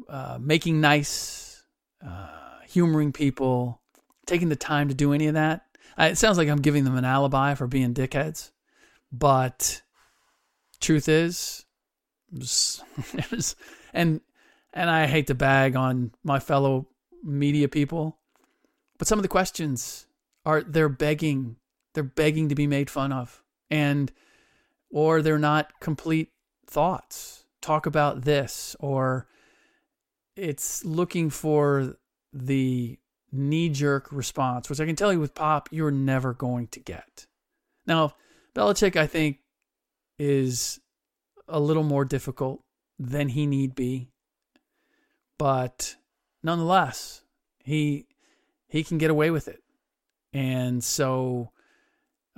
uh, 0.06 0.38
making 0.38 0.82
nice, 0.82 1.64
uh, 2.06 2.58
humoring 2.68 3.12
people, 3.12 3.80
taking 4.26 4.50
the 4.50 4.56
time 4.56 4.88
to 4.88 4.94
do 4.94 5.14
any 5.14 5.28
of 5.28 5.34
that. 5.34 5.63
It 5.98 6.18
sounds 6.18 6.38
like 6.38 6.48
I'm 6.48 6.60
giving 6.60 6.84
them 6.84 6.96
an 6.96 7.04
alibi 7.04 7.54
for 7.54 7.66
being 7.66 7.94
dickheads, 7.94 8.50
but 9.12 9.82
truth 10.80 11.08
is, 11.08 11.64
it 12.32 13.30
was, 13.30 13.56
and 13.92 14.20
and 14.72 14.90
I 14.90 15.06
hate 15.06 15.28
to 15.28 15.34
bag 15.34 15.76
on 15.76 16.12
my 16.24 16.40
fellow 16.40 16.88
media 17.22 17.68
people, 17.68 18.18
but 18.98 19.08
some 19.08 19.18
of 19.18 19.22
the 19.22 19.28
questions 19.28 20.06
are 20.44 20.62
they're 20.62 20.88
begging, 20.88 21.56
they're 21.94 22.02
begging 22.02 22.48
to 22.48 22.54
be 22.54 22.66
made 22.66 22.90
fun 22.90 23.12
of. 23.12 23.42
And 23.70 24.12
or 24.90 25.22
they're 25.22 25.38
not 25.38 25.80
complete 25.80 26.32
thoughts. 26.66 27.44
Talk 27.60 27.86
about 27.86 28.22
this 28.22 28.76
or 28.78 29.26
it's 30.36 30.84
looking 30.84 31.30
for 31.30 31.96
the 32.32 32.98
knee 33.34 33.68
jerk 33.68 34.08
response, 34.10 34.70
which 34.70 34.80
I 34.80 34.86
can 34.86 34.96
tell 34.96 35.12
you 35.12 35.20
with 35.20 35.34
Pop, 35.34 35.68
you're 35.70 35.90
never 35.90 36.32
going 36.32 36.68
to 36.68 36.80
get. 36.80 37.26
Now, 37.86 38.14
Belichick, 38.54 38.96
I 38.96 39.06
think, 39.06 39.38
is 40.18 40.80
a 41.48 41.60
little 41.60 41.82
more 41.82 42.04
difficult 42.04 42.62
than 42.98 43.28
he 43.28 43.46
need 43.46 43.74
be 43.74 44.08
but 45.38 45.96
nonetheless, 46.42 47.22
he 47.62 48.06
he 48.68 48.84
can 48.84 48.98
get 48.98 49.10
away 49.10 49.30
with 49.30 49.48
it. 49.48 49.62
And 50.32 50.82
so, 50.82 51.50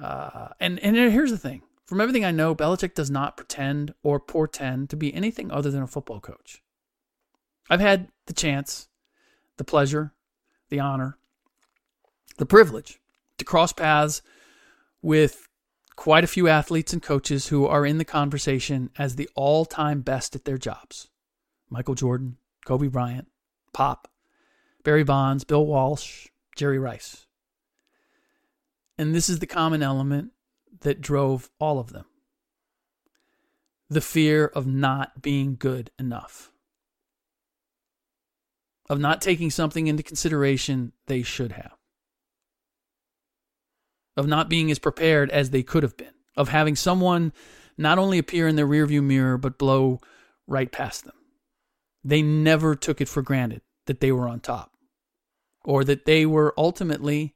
uh, 0.01 0.49
and 0.61 0.79
and 0.81 0.97
here's 0.97 1.31
the 1.31 1.39
thing: 1.39 1.63
from 1.87 2.01
everything 2.01 2.25
I 2.25 2.31
know, 2.31 2.55
Belichick 2.55 2.95
does 2.95 3.11
not 3.11 3.37
pretend 3.37 3.95
or 4.03 4.21
portend 4.21 4.91
to 4.91 4.97
be 4.97 5.15
anything 5.15 5.51
other 5.51 5.71
than 5.71 5.83
a 5.83 5.87
football 5.87 6.21
coach. 6.21 6.63
I've 7.69 7.81
had 7.81 8.09
the 8.27 8.33
chance, 8.33 8.89
the 9.57 9.65
pleasure, 9.65 10.13
the 10.69 10.81
honor, 10.81 11.19
the 12.39 12.47
privilege 12.47 13.01
to 13.39 13.45
cross 13.45 13.73
paths 13.73 14.23
with 15.03 15.49
quite 15.95 16.25
a 16.25 16.29
few 16.29 16.49
athletes 16.49 16.93
and 16.93 17.03
coaches 17.03 17.49
who 17.49 17.67
are 17.67 17.87
in 17.87 17.99
the 17.99 18.05
conversation 18.05 18.91
as 18.99 19.17
the 19.17 19.29
all-time 19.35 20.01
best 20.03 20.35
at 20.35 20.45
their 20.45 20.59
jobs. 20.59 21.09
Michael 21.71 21.95
Jordan, 21.95 22.37
Kobe 22.65 22.89
Bryant, 22.89 23.29
Pop, 23.73 24.09
Barry 24.85 25.05
Bonds, 25.05 25.45
Bill 25.45 25.67
Walsh, 25.67 26.29
Jerry 26.55 26.79
Rice. 26.79 27.27
And 28.99 29.15
this 29.15 29.29
is 29.29 29.41
the 29.41 29.47
common 29.47 29.83
element 29.83 30.33
that 30.81 31.01
drove 31.01 31.51
all 31.59 31.79
of 31.79 31.93
them 31.93 32.07
the 33.89 34.01
fear 34.01 34.47
of 34.47 34.67
not 34.67 35.23
being 35.23 35.57
good 35.57 35.91
enough, 35.99 36.51
of 38.89 38.99
not 38.99 39.21
taking 39.21 39.51
something 39.51 39.87
into 39.87 40.03
consideration 40.03 40.93
they 41.07 41.23
should 41.23 41.53
have, 41.53 41.77
of 44.17 44.27
not 44.27 44.49
being 44.49 44.71
as 44.71 44.79
prepared 44.79 45.31
as 45.31 45.51
they 45.51 45.63
could 45.63 45.83
have 45.83 45.97
been, 45.97 46.15
of 46.37 46.49
having 46.49 46.77
someone 46.77 47.33
not 47.77 47.99
only 47.99 48.19
appear 48.19 48.49
in 48.49 48.57
their 48.57 48.67
rearview 48.67 49.03
mirror, 49.03 49.37
but 49.37 49.59
blow 49.59 50.01
right 50.47 50.71
past 50.71 51.05
them. 51.05 51.15
They 52.05 52.23
never 52.23 52.75
took 52.75 53.01
it 53.01 53.09
for 53.09 53.23
granted 53.23 53.63
that 53.87 54.01
they 54.01 54.13
were 54.13 54.29
on 54.29 54.41
top 54.41 54.73
or 55.65 55.83
that 55.85 56.05
they 56.05 56.25
were 56.25 56.55
ultimately, 56.57 57.35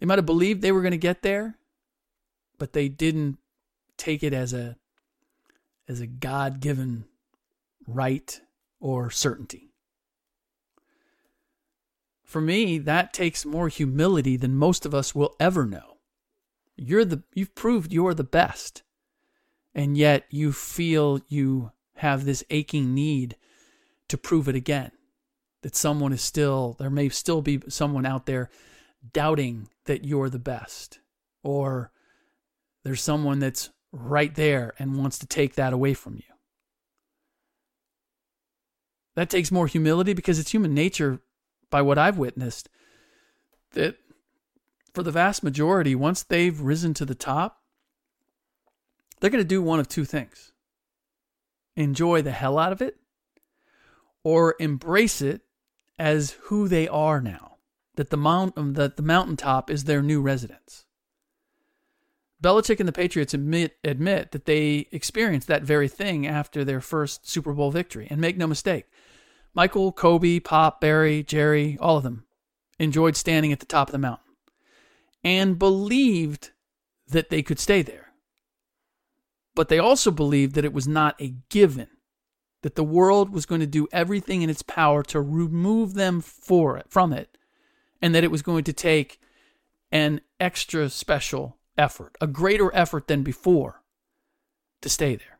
they 0.00 0.06
might 0.06 0.18
have 0.18 0.26
believed 0.26 0.62
they 0.62 0.72
were 0.72 0.80
going 0.80 0.92
to 0.92 0.98
get 0.98 1.22
there, 1.22 1.58
but 2.58 2.72
they 2.72 2.88
didn't 2.88 3.38
take 3.96 4.22
it 4.22 4.32
as 4.32 4.52
a 4.52 4.76
as 5.86 6.00
a 6.00 6.06
god-given 6.06 7.04
right 7.86 8.40
or 8.80 9.10
certainty. 9.10 9.73
For 12.24 12.40
me, 12.40 12.78
that 12.78 13.12
takes 13.12 13.44
more 13.44 13.68
humility 13.68 14.36
than 14.36 14.56
most 14.56 14.84
of 14.84 14.94
us 14.94 15.14
will 15.14 15.36
ever 15.38 15.66
know. 15.66 15.98
You're 16.76 17.04
the 17.04 17.22
you've 17.34 17.54
proved 17.54 17.92
you're 17.92 18.14
the 18.14 18.24
best. 18.24 18.82
And 19.74 19.96
yet 19.96 20.24
you 20.30 20.52
feel 20.52 21.20
you 21.28 21.72
have 21.96 22.24
this 22.24 22.44
aching 22.50 22.94
need 22.94 23.36
to 24.08 24.16
prove 24.16 24.48
it 24.48 24.56
again. 24.56 24.92
That 25.62 25.76
someone 25.76 26.12
is 26.12 26.22
still, 26.22 26.76
there 26.78 26.90
may 26.90 27.08
still 27.08 27.42
be 27.42 27.62
someone 27.68 28.06
out 28.06 28.26
there 28.26 28.50
doubting 29.12 29.68
that 29.86 30.04
you're 30.04 30.28
the 30.28 30.38
best. 30.38 31.00
Or 31.42 31.90
there's 32.84 33.02
someone 33.02 33.38
that's 33.38 33.70
right 33.92 34.34
there 34.34 34.74
and 34.78 34.98
wants 34.98 35.18
to 35.18 35.26
take 35.26 35.54
that 35.54 35.72
away 35.72 35.94
from 35.94 36.16
you. 36.16 36.22
That 39.14 39.30
takes 39.30 39.52
more 39.52 39.66
humility 39.66 40.12
because 40.12 40.38
it's 40.38 40.50
human 40.50 40.74
nature, 40.74 41.20
by 41.70 41.82
what 41.82 41.98
I've 41.98 42.18
witnessed, 42.18 42.68
that 43.72 43.96
for 44.92 45.02
the 45.02 45.10
vast 45.10 45.42
majority, 45.42 45.94
once 45.94 46.22
they've 46.22 46.58
risen 46.60 46.94
to 46.94 47.04
the 47.04 47.14
top, 47.14 47.60
they're 49.20 49.30
going 49.30 49.42
to 49.42 49.48
do 49.48 49.62
one 49.62 49.80
of 49.80 49.88
two 49.88 50.04
things. 50.04 50.52
Enjoy 51.76 52.22
the 52.22 52.30
hell 52.30 52.58
out 52.58 52.72
of 52.72 52.80
it 52.80 52.98
or 54.22 54.54
embrace 54.60 55.20
it 55.20 55.42
as 55.98 56.32
who 56.42 56.68
they 56.68 56.88
are 56.88 57.20
now 57.20 57.54
that 57.96 58.10
the 58.10 58.16
mount 58.16 58.56
um, 58.56 58.74
that 58.74 58.96
the 58.96 59.02
mountaintop 59.02 59.70
is 59.70 59.84
their 59.84 60.02
new 60.02 60.20
residence. 60.20 60.84
Belichick 62.42 62.80
and 62.80 62.88
the 62.88 62.92
Patriots 62.92 63.34
admit 63.34 63.76
admit 63.84 64.32
that 64.32 64.44
they 64.44 64.88
experienced 64.92 65.48
that 65.48 65.62
very 65.62 65.88
thing 65.88 66.26
after 66.26 66.64
their 66.64 66.80
first 66.80 67.28
Super 67.28 67.52
Bowl 67.52 67.70
victory. 67.70 68.06
And 68.10 68.20
make 68.20 68.36
no 68.36 68.46
mistake 68.46 68.86
Michael, 69.54 69.92
Kobe, 69.92 70.40
Pop, 70.40 70.80
Barry, 70.80 71.22
Jerry, 71.22 71.78
all 71.80 71.98
of 71.98 72.02
them 72.02 72.24
enjoyed 72.78 73.16
standing 73.16 73.52
at 73.52 73.60
the 73.60 73.66
top 73.66 73.88
of 73.88 73.92
the 73.92 73.98
mountain 73.98 74.34
and 75.22 75.58
believed 75.58 76.50
that 77.08 77.30
they 77.30 77.42
could 77.42 77.60
stay 77.60 77.80
there. 77.82 78.12
But 79.54 79.68
they 79.68 79.78
also 79.78 80.10
believed 80.10 80.54
that 80.54 80.64
it 80.64 80.72
was 80.72 80.88
not 80.88 81.20
a 81.20 81.36
given, 81.48 81.88
that 82.62 82.74
the 82.74 82.82
world 82.82 83.30
was 83.32 83.46
going 83.46 83.60
to 83.60 83.66
do 83.66 83.86
everything 83.92 84.42
in 84.42 84.50
its 84.50 84.62
power 84.62 85.02
to 85.04 85.20
remove 85.20 85.94
them 85.94 86.20
for 86.20 86.76
it, 86.76 86.86
from 86.90 87.12
it, 87.12 87.38
and 88.02 88.14
that 88.14 88.24
it 88.24 88.30
was 88.30 88.42
going 88.42 88.64
to 88.64 88.72
take 88.72 89.20
an 89.92 90.20
extra 90.40 90.90
special 90.90 91.58
effort, 91.78 92.16
a 92.20 92.26
greater 92.26 92.74
effort 92.74 93.06
than 93.06 93.22
before, 93.22 93.82
to 94.82 94.88
stay 94.88 95.14
there. 95.14 95.38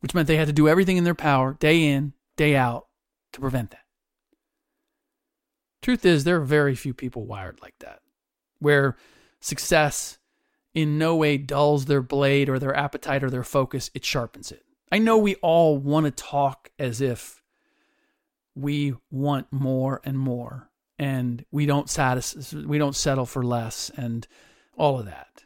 Which 0.00 0.14
meant 0.14 0.26
they 0.26 0.38
had 0.38 0.46
to 0.46 0.52
do 0.52 0.68
everything 0.68 0.96
in 0.96 1.04
their 1.04 1.14
power, 1.14 1.54
day 1.60 1.86
in, 1.86 2.14
day 2.36 2.56
out, 2.56 2.86
to 3.32 3.40
prevent 3.40 3.70
that. 3.70 3.80
Truth 5.82 6.04
is, 6.04 6.24
there 6.24 6.36
are 6.36 6.44
very 6.44 6.74
few 6.74 6.94
people 6.94 7.26
wired 7.26 7.60
like 7.60 7.74
that 7.80 8.00
where 8.64 8.96
success 9.40 10.18
in 10.74 10.98
no 10.98 11.14
way 11.14 11.36
dulls 11.36 11.84
their 11.84 12.02
blade 12.02 12.48
or 12.48 12.58
their 12.58 12.74
appetite 12.74 13.22
or 13.22 13.30
their 13.30 13.44
focus, 13.44 13.90
it 13.94 14.04
sharpens 14.04 14.50
it. 14.50 14.64
I 14.90 14.98
know 14.98 15.18
we 15.18 15.34
all 15.36 15.78
want 15.78 16.06
to 16.06 16.10
talk 16.10 16.70
as 16.78 17.00
if 17.00 17.42
we 18.54 18.94
want 19.10 19.52
more 19.52 20.00
and 20.04 20.18
more 20.18 20.70
and 20.98 21.44
we 21.50 21.66
don't 21.66 21.90
satisfy, 21.90 22.58
we 22.66 22.78
don't 22.78 22.96
settle 22.96 23.26
for 23.26 23.42
less 23.42 23.90
and 23.96 24.26
all 24.76 24.98
of 24.98 25.06
that. 25.06 25.44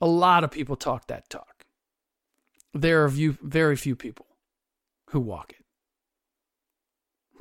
A 0.00 0.06
lot 0.06 0.44
of 0.44 0.50
people 0.50 0.76
talk 0.76 1.06
that 1.08 1.28
talk. 1.28 1.66
There 2.72 3.04
are 3.04 3.10
few, 3.10 3.36
very 3.42 3.76
few 3.76 3.96
people 3.96 4.26
who 5.10 5.20
walk 5.20 5.52
it. 5.58 5.65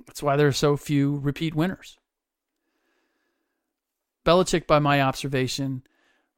That's 0.06 0.24
why 0.24 0.36
there 0.36 0.48
are 0.48 0.54
so 0.54 0.78
few 0.78 1.18
repeat 1.18 1.56
winners. 1.56 1.98
Belichick, 4.26 4.68
by 4.68 4.80
my 4.80 5.02
observation, 5.02 5.84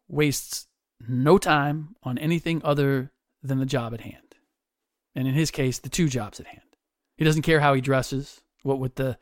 wastes 0.08 0.68
no 1.08 1.38
time 1.38 1.96
on 2.04 2.18
anything 2.18 2.62
other 2.64 3.12
than 3.42 3.60
the 3.60 3.66
job 3.66 3.94
at 3.94 4.02
hand. 4.02 4.36
And 5.16 5.28
in 5.28 5.34
his 5.34 5.52
case, 5.52 5.80
the 5.80 5.90
two 5.90 6.10
jobs 6.10 6.40
at 6.40 6.48
hand. 6.48 6.62
He 7.16 7.26
doesn't 7.26 7.42
care 7.44 7.60
how 7.60 7.74
he 7.74 7.82
dresses, 7.82 8.42
what 8.64 8.80
with 8.80 8.96
the, 8.96 9.18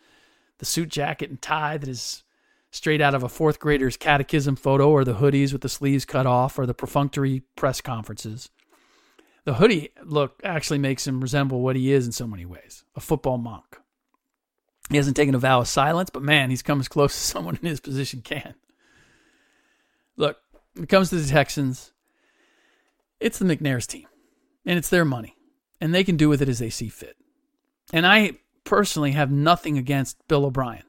the 0.58 0.66
suit 0.66 0.90
jacket 0.90 1.30
and 1.30 1.42
tie 1.42 1.78
that 1.78 1.88
is 1.88 2.24
straight 2.72 3.02
out 3.02 3.16
of 3.16 3.24
a 3.24 3.30
fourth 3.30 3.60
grader's 3.60 3.96
catechism 3.96 4.56
photo, 4.56 4.90
or 4.90 5.06
the 5.06 5.16
hoodies 5.16 5.54
with 5.54 5.62
the 5.62 5.70
sleeves 5.70 6.04
cut 6.04 6.26
off, 6.26 6.60
or 6.60 6.66
the 6.66 6.74
perfunctory 6.74 7.44
press 7.56 7.80
conferences. 7.80 8.50
The 9.46 9.54
hoodie 9.54 9.92
look 10.04 10.42
actually 10.44 10.80
makes 10.80 11.08
him 11.08 11.22
resemble 11.22 11.62
what 11.62 11.76
he 11.76 11.94
is 11.94 12.06
in 12.06 12.12
so 12.12 12.28
many 12.28 12.46
ways 12.46 12.84
a 12.96 13.00
football 13.00 13.38
monk. 13.38 13.80
He 14.90 14.98
hasn't 14.98 15.16
taken 15.16 15.36
a 15.36 15.40
vow 15.40 15.62
of 15.62 15.68
silence, 15.68 16.10
but 16.10 16.22
man, 16.22 16.50
he's 16.50 16.62
come 16.62 16.80
as 16.80 16.88
close 16.88 17.12
as 17.16 17.20
someone 17.20 17.58
in 17.62 17.68
his 17.68 17.80
position 17.80 18.22
can. 18.22 18.56
Look, 20.18 20.38
when 20.74 20.84
it 20.84 20.90
comes 20.90 21.10
to 21.10 21.16
the 21.16 21.28
Texans, 21.28 21.92
it's 23.20 23.40
the 23.40 23.46
McNair's 23.46 23.88
team, 23.88 24.08
and 24.66 24.78
it's 24.78 24.90
their 24.90 25.06
money, 25.06 25.36
and 25.82 25.94
they 25.94 26.04
can 26.04 26.18
do 26.18 26.30
with 26.30 26.42
it 26.42 26.50
as 26.50 26.60
they 26.60 26.70
see 26.70 26.90
fit. 26.90 27.18
And 27.92 28.06
I 28.06 28.34
personally 28.64 29.12
have 29.12 29.32
nothing 29.32 29.78
against 29.78 30.28
Bill 30.28 30.46
O'Brien, 30.46 30.84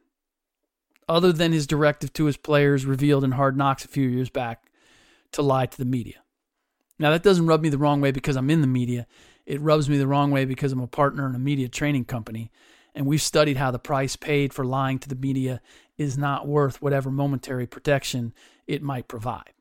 other 1.09 1.33
than 1.33 1.53
his 1.53 1.67
directive 1.67 2.13
to 2.15 2.25
his 2.25 2.37
players 2.37 2.87
revealed 2.87 3.25
in 3.25 3.33
Hard 3.33 3.57
Knocks 3.57 3.85
a 3.85 3.89
few 3.89 4.09
years 4.09 4.31
back 4.31 4.71
to 5.33 5.43
lie 5.43 5.67
to 5.67 5.79
the 5.79 5.85
media. 5.85 6.23
Now, 6.99 7.11
that 7.11 7.23
doesn't 7.23 7.47
rub 7.47 7.63
me 7.63 7.69
the 7.69 7.79
wrong 7.79 8.01
way 8.01 8.11
because 8.11 8.37
I'm 8.37 8.51
in 8.51 8.63
the 8.63 8.67
media. 8.67 9.07
It 9.45 9.61
rubs 9.61 9.89
me 9.89 9.99
the 9.99 10.07
wrong 10.07 10.31
way 10.31 10.45
because 10.45 10.73
I'm 10.73 10.81
a 10.81 10.87
partner 10.87 11.29
in 11.29 11.35
a 11.35 11.39
media 11.39 11.69
training 11.69 12.07
company 12.07 12.51
and 12.97 13.07
we've 13.07 13.23
studied 13.23 13.59
how 13.59 13.71
the 13.71 13.79
price 13.79 14.17
paid 14.17 14.55
for 14.55 14.65
lying 14.65 14.99
to 14.99 15.09
the 15.09 15.15
media 15.15 15.61
is 15.99 16.17
not 16.17 16.49
worth 16.49 16.81
whatever 16.81 17.11
momentary 17.11 17.67
protection 17.67 18.33
it 18.67 18.83
might 18.83 19.07
provide. 19.07 19.53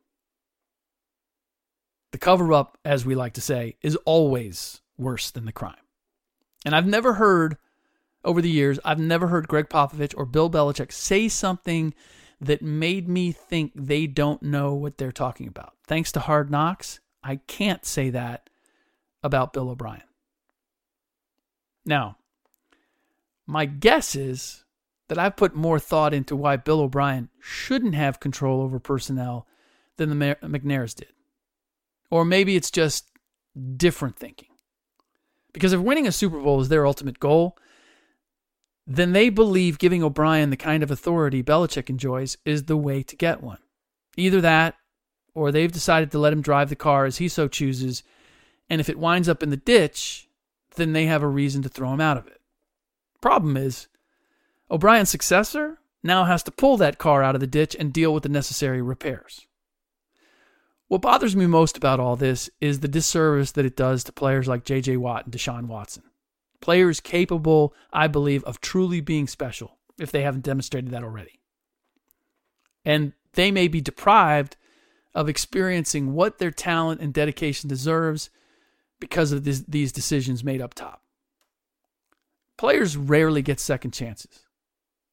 The 2.13 2.17
cover 2.17 2.54
up, 2.54 2.78
as 2.86 3.06
we 3.06 3.13
like 3.13 3.34
to 3.34 3.41
say, 3.41 3.76
is 3.82 3.98
always 4.06 4.82
worse 4.98 5.32
than 5.32 5.43
the 5.43 5.52
crime. 5.52 5.76
And 6.63 6.74
I've 6.74 6.88
never 6.88 7.15
heard, 7.15 7.58
over 8.24 8.41
the 8.41 8.50
years, 8.50 8.80
I've 8.86 9.00
never 9.00 9.28
heard 9.28 9.50
Gregg 9.50 9.67
Popovich 9.67 10.13
or 10.15 10.26
Bill 10.26 10.50
Belichick 10.50 10.93
say 10.93 11.28
something 11.28 11.93
that 12.39 12.62
made 12.62 13.10
me 13.10 13.34
think 13.34 13.74
they 13.76 14.08
don't 14.08 14.41
know 14.41 14.74
what 14.74 14.98
they're 14.98 15.12
talking 15.12 15.48
about. 15.48 15.74
Thanks 15.88 16.12
to 16.13 16.21
Hard 16.21 16.50
Knocks, 16.50 17.02
I 17.21 17.36
can't 17.48 17.86
say 17.86 18.12
that 18.12 18.50
about 19.21 19.52
Bill 19.52 19.69
O'Brien. 19.69 20.04
Now, 21.86 22.17
my 23.45 23.65
guess 23.65 24.15
is 24.15 24.63
that 25.08 25.19
I've 25.19 25.36
put 25.36 25.55
more 25.55 25.79
thought 25.79 26.13
into 26.13 26.36
why 26.36 26.58
Bill 26.58 26.81
O'Brien 26.81 27.29
shouldn't 27.39 27.95
have 27.95 28.19
control 28.19 28.62
over 28.62 28.79
personnel 28.79 29.47
than 29.97 30.10
the 30.10 30.38
McNairs 30.41 30.95
did. 30.95 31.13
Or 32.10 32.25
maybe 32.25 32.55
it's 32.55 32.71
just 32.71 33.10
different 33.77 34.17
thinking. 34.17 34.49
Because 35.53 35.73
if 35.73 35.79
winning 35.79 36.08
a 36.08 36.12
Super 36.12 36.39
Bowl 36.39 36.60
is 36.60 36.69
their 36.69 36.86
ultimate 36.86 37.19
goal, 37.19 37.58
then 38.88 39.13
they 39.13 39.29
believe 39.29 39.79
giving 39.79 40.03
O'Brien 40.03 40.49
the 40.49 40.58
kind 40.58 40.84
of 40.84 40.91
authority 40.91 41.41
Belichick 41.41 41.89
enjoys 41.89 42.38
is 42.45 42.65
the 42.65 42.77
way 42.77 43.03
to 43.03 43.15
get 43.15 43.41
one. 43.41 43.60
Either 44.17 44.41
that, 44.41 44.75
or 45.34 45.51
they've 45.51 45.71
decided 45.71 46.12
to 46.12 46.19
let 46.19 46.34
him 46.34 46.41
drive 46.41 46.69
the 46.69 46.75
car 46.75 47.05
as 47.05 47.17
he 47.17 47.27
so 47.27 47.47
chooses, 47.47 48.03
and 48.69 48.81
if 48.81 48.89
it 48.89 48.99
winds 48.99 49.29
up 49.29 49.43
in 49.43 49.49
the 49.49 49.58
ditch, 49.58 50.27
then 50.75 50.93
they 50.93 51.05
have 51.05 51.23
a 51.23 51.27
reason 51.27 51.62
to 51.62 51.69
throw 51.69 51.93
him 51.93 52.01
out 52.01 52.17
of 52.17 52.27
it. 52.27 52.41
Problem 53.25 53.57
is, 53.57 53.88
O'Brien's 54.69 55.09
successor 55.09 55.79
now 56.03 56.25
has 56.25 56.43
to 56.43 56.51
pull 56.51 56.77
that 56.77 56.99
car 56.99 57.23
out 57.23 57.33
of 57.33 57.41
the 57.41 57.47
ditch 57.47 57.75
and 57.79 57.91
deal 57.91 58.13
with 58.13 58.21
the 58.21 58.29
necessary 58.29 58.83
repairs. 58.83 59.47
What 60.89 61.01
bothers 61.01 61.35
me 61.35 61.47
most 61.47 61.75
about 61.75 61.99
all 61.99 62.15
this 62.15 62.51
is 62.61 62.81
the 62.81 62.88
disservice 62.88 63.51
that 63.53 63.65
it 63.65 63.75
does 63.75 64.03
to 64.03 64.11
players 64.11 64.47
like 64.47 64.63
J.J. 64.63 64.97
Watt 64.97 65.25
and 65.25 65.33
Deshaun 65.33 65.65
Watson. 65.65 66.03
Players 66.61 66.99
capable, 66.99 67.73
I 67.91 68.05
believe, 68.05 68.43
of 68.43 68.61
truly 68.61 69.01
being 69.01 69.25
special, 69.25 69.79
if 69.97 70.11
they 70.11 70.21
haven't 70.21 70.45
demonstrated 70.45 70.91
that 70.91 71.03
already. 71.03 71.39
And 72.85 73.13
they 73.33 73.49
may 73.49 73.67
be 73.67 73.81
deprived 73.81 74.55
of 75.15 75.27
experiencing 75.27 76.13
what 76.13 76.38
their 76.38 76.51
talent 76.51 77.01
and 77.01 77.11
dedication 77.11 77.69
deserves 77.69 78.29
because 78.99 79.31
of 79.31 79.45
this, 79.45 79.61
these 79.67 79.91
decisions 79.91 80.43
made 80.43 80.61
up 80.61 80.75
top. 80.75 81.01
Players 82.57 82.95
rarely 82.95 83.41
get 83.41 83.59
second 83.59 83.91
chances, 83.91 84.45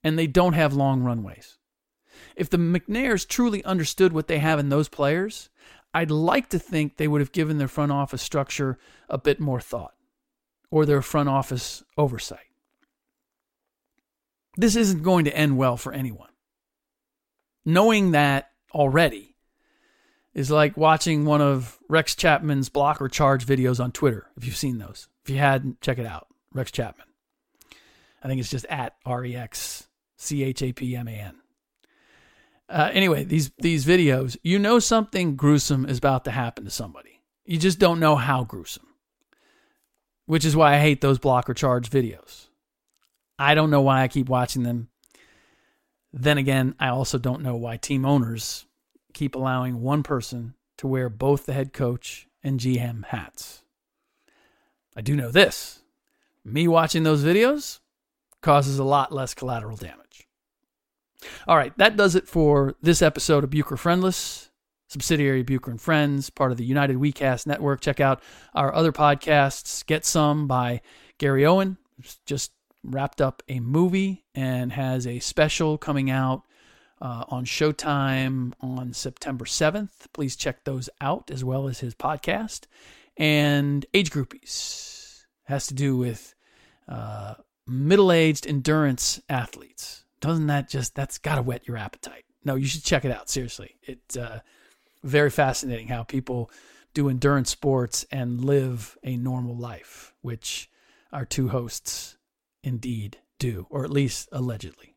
and 0.05 0.19
they 0.19 0.27
don't 0.27 0.53
have 0.53 0.73
long 0.75 1.03
runways. 1.03 1.59
If 2.37 2.51
the 2.51 2.57
McNairs 2.57 3.27
truly 3.27 3.65
understood 3.65 4.13
what 4.13 4.29
they 4.29 4.39
have 4.39 4.59
in 4.59 4.69
those 4.69 4.89
players, 4.89 5.49
I'd 5.95 6.11
like 6.11 6.49
to 6.51 6.59
think 6.59 6.97
they 6.97 7.09
would 7.09 7.21
have 7.21 7.33
given 7.33 7.59
their 7.59 7.69
front 7.69 7.93
office 7.93 8.23
structure 8.23 8.79
a 9.09 9.19
bit 9.19 9.41
more 9.41 9.61
thought 9.61 9.95
or 10.71 10.87
their 10.87 11.03
front 11.03 11.29
office 11.29 11.83
oversight. 11.99 12.47
This 14.57 14.77
isn't 14.77 15.03
going 15.03 15.25
to 15.25 15.37
end 15.37 15.57
well 15.57 15.77
for 15.77 15.93
anyone. 15.93 16.29
Knowing 17.65 18.13
that 18.13 18.51
already 18.73 19.37
is 20.35 20.51
like 20.51 20.77
watching 20.77 21.25
one 21.25 21.41
of 21.41 21.79
Rex 21.89 22.15
Chapman's 22.15 22.69
block 22.69 23.01
or 23.01 23.09
charge 23.09 23.47
videos 23.47 23.83
on 23.83 23.93
Twitter, 23.93 24.27
if 24.37 24.45
you've 24.45 24.57
seen 24.57 24.79
those. 24.79 25.09
If 25.25 25.31
you 25.31 25.39
hadn't, 25.39 25.81
check 25.81 25.99
it 25.99 26.07
out. 26.07 26.27
Rex 26.53 26.71
Chapman. 26.71 27.07
I 28.23 28.29
think 28.29 28.41
it's 28.41 28.51
just 28.51 28.67
at 28.67 28.95
R 29.05 29.25
E 29.25 29.37
X 29.37 29.89
C 30.17 30.43
H 30.45 30.63
A 30.63 30.73
P 30.73 30.95
M 30.97 31.09
A 31.09 31.13
N. 31.13 31.35
Uh, 32.69 32.91
anyway, 32.93 33.25
these 33.25 33.51
these 33.59 33.85
videos, 33.85 34.37
you 34.43 34.59
know 34.59 34.79
something 34.79 35.37
gruesome 35.37 35.85
is 35.85 35.99
about 35.99 36.25
to 36.25 36.31
happen 36.31 36.65
to 36.65 36.71
somebody. 36.71 37.21
You 37.45 37.59
just 37.59 37.79
don't 37.79 38.01
know 38.01 38.17
how 38.17 38.45
gruesome. 38.45 38.87
Which 40.27 40.45
is 40.45 40.57
why 40.57 40.75
I 40.75 40.79
hate 40.81 41.01
those 41.01 41.19
blocker 41.19 41.53
charge 41.53 41.91
videos. 41.91 42.47
I 43.39 43.55
don't 43.55 43.71
know 43.71 43.83
why 43.83 44.03
I 44.03 44.09
keep 44.09 44.29
watching 44.29 44.63
them. 44.63 44.89
Then 46.13 46.39
again, 46.39 46.75
I 46.79 46.89
also 46.89 47.19
don't 47.19 47.43
know 47.43 47.57
why 47.57 47.77
team 47.77 48.05
owners 48.05 48.67
keep 49.13 49.35
allowing 49.35 49.83
one 49.83 50.03
person 50.03 50.55
to 50.79 50.87
wear 50.87 51.09
both 51.09 51.45
the 51.47 51.53
head 51.53 51.73
coach 51.73 52.29
and 52.43 52.61
GM 52.61 53.05
hats. 53.07 53.65
I 54.97 55.01
do 55.01 55.17
know 55.17 55.31
this 55.31 55.83
me 56.45 56.67
watching 56.69 57.03
those 57.03 57.25
videos 57.25 57.81
causes 58.43 58.79
a 58.79 58.85
lot 58.85 59.13
less 59.13 59.35
collateral 59.35 59.77
damage. 59.77 60.29
All 61.47 61.57
right, 61.57 61.77
that 61.79 61.97
does 61.97 62.15
it 62.15 62.29
for 62.29 62.75
this 62.83 63.01
episode 63.01 63.45
of 63.45 63.51
Bucher 63.51 63.77
Friendless, 63.77 64.51
subsidiary 64.89 65.43
Bucher 65.43 65.71
and 65.71 65.81
Friends, 65.81 66.31
part 66.31 66.51
of 66.51 66.59
the 66.59 66.65
United 66.65 66.97
WeCast 66.97 67.47
network. 67.47 67.81
Check 67.81 68.01
out 68.01 68.23
our 68.55 68.75
other 68.75 68.93
podcasts. 68.93 69.87
Get 69.87 70.05
Some 70.05 70.47
by 70.47 70.81
Gary 71.19 71.47
Owen, 71.47 71.79
just 72.27 72.53
wrapped 72.85 73.21
up 73.21 73.43
a 73.49 73.61
movie 73.61 74.25
and 74.35 74.73
has 74.73 75.07
a 75.07 75.21
special 75.21 75.79
coming 75.79 76.11
out 76.11 76.43
uh, 77.01 77.25
on 77.29 77.45
Showtime 77.45 78.53
on 78.61 78.93
September 78.93 79.45
7th. 79.45 80.13
Please 80.13 80.37
check 80.37 80.65
those 80.65 80.91
out 81.01 81.31
as 81.31 81.45
well 81.45 81.69
as 81.69 81.81
his 81.81 81.95
podcast. 81.95 82.63
And 83.17 83.87
Age 83.95 84.11
Groupies 84.11 85.25
has 85.45 85.67
to 85.69 85.75
do 85.75 85.97
with 85.97 86.35
uh, 86.89 87.35
middle 87.73 88.13
aged 88.13 88.47
endurance 88.47 89.21
athletes. 89.29 90.05
Doesn't 90.21 90.47
that 90.47 90.69
just, 90.69 90.95
that's 90.95 91.19
got 91.19 91.37
to 91.37 91.43
whet 91.43 91.67
your 91.67 91.77
appetite. 91.77 92.25
No, 92.45 92.55
you 92.55 92.67
should 92.67 92.85
check 92.85 93.05
it 93.05 93.11
out. 93.11 93.29
Seriously. 93.29 93.77
It's 93.83 94.17
uh, 94.17 94.41
very 95.03 95.31
fascinating 95.31 95.89
how 95.89 96.03
people 96.03 96.51
do 96.95 97.09
endurance 97.09 97.51
sports 97.51 98.05
and 98.11 98.45
live 98.45 98.97
a 99.03 99.17
normal 99.17 99.57
life, 99.57 100.13
which 100.21 100.71
our 101.13 101.25
two 101.25 101.49
hosts 101.49 102.17
indeed 102.63 103.19
do, 103.39 103.67
or 103.71 103.85
at 103.85 103.91
least 103.91 104.29
allegedly. 104.33 104.95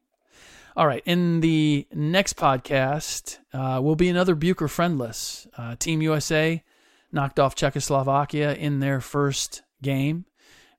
All 0.78 0.88
right, 0.88 1.02
in 1.06 1.40
the 1.40 1.88
next 1.94 2.36
podcast 2.36 3.40
uh, 3.54 3.80
will 3.82 3.96
be 3.96 4.10
another 4.10 4.36
Bucher 4.36 4.68
friendless. 4.68 5.48
Uh, 5.58 5.76
Team 5.78 6.02
USA 6.02 6.62
knocked 7.14 7.40
off 7.40 7.56
Czechoslovakia 7.56 8.54
in 8.54 8.82
their 8.82 9.00
first 9.00 9.64
game. 9.82 10.26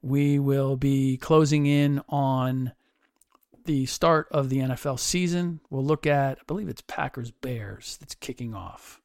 We 0.07 0.39
will 0.39 0.77
be 0.77 1.17
closing 1.17 1.67
in 1.67 2.01
on 2.09 2.71
the 3.65 3.87
start 3.87 4.29
of 4.31 4.51
the 4.51 4.59
NFL 4.59 5.01
season. 5.01 5.59
We'll 5.69 5.85
look 5.85 6.07
at, 6.07 6.39
I 6.39 6.43
believe 6.47 6.69
it's 6.69 6.85
Packers 6.87 7.33
Bears 7.33 7.97
that's 7.99 8.15
kicking 8.15 8.55
off. 8.55 9.01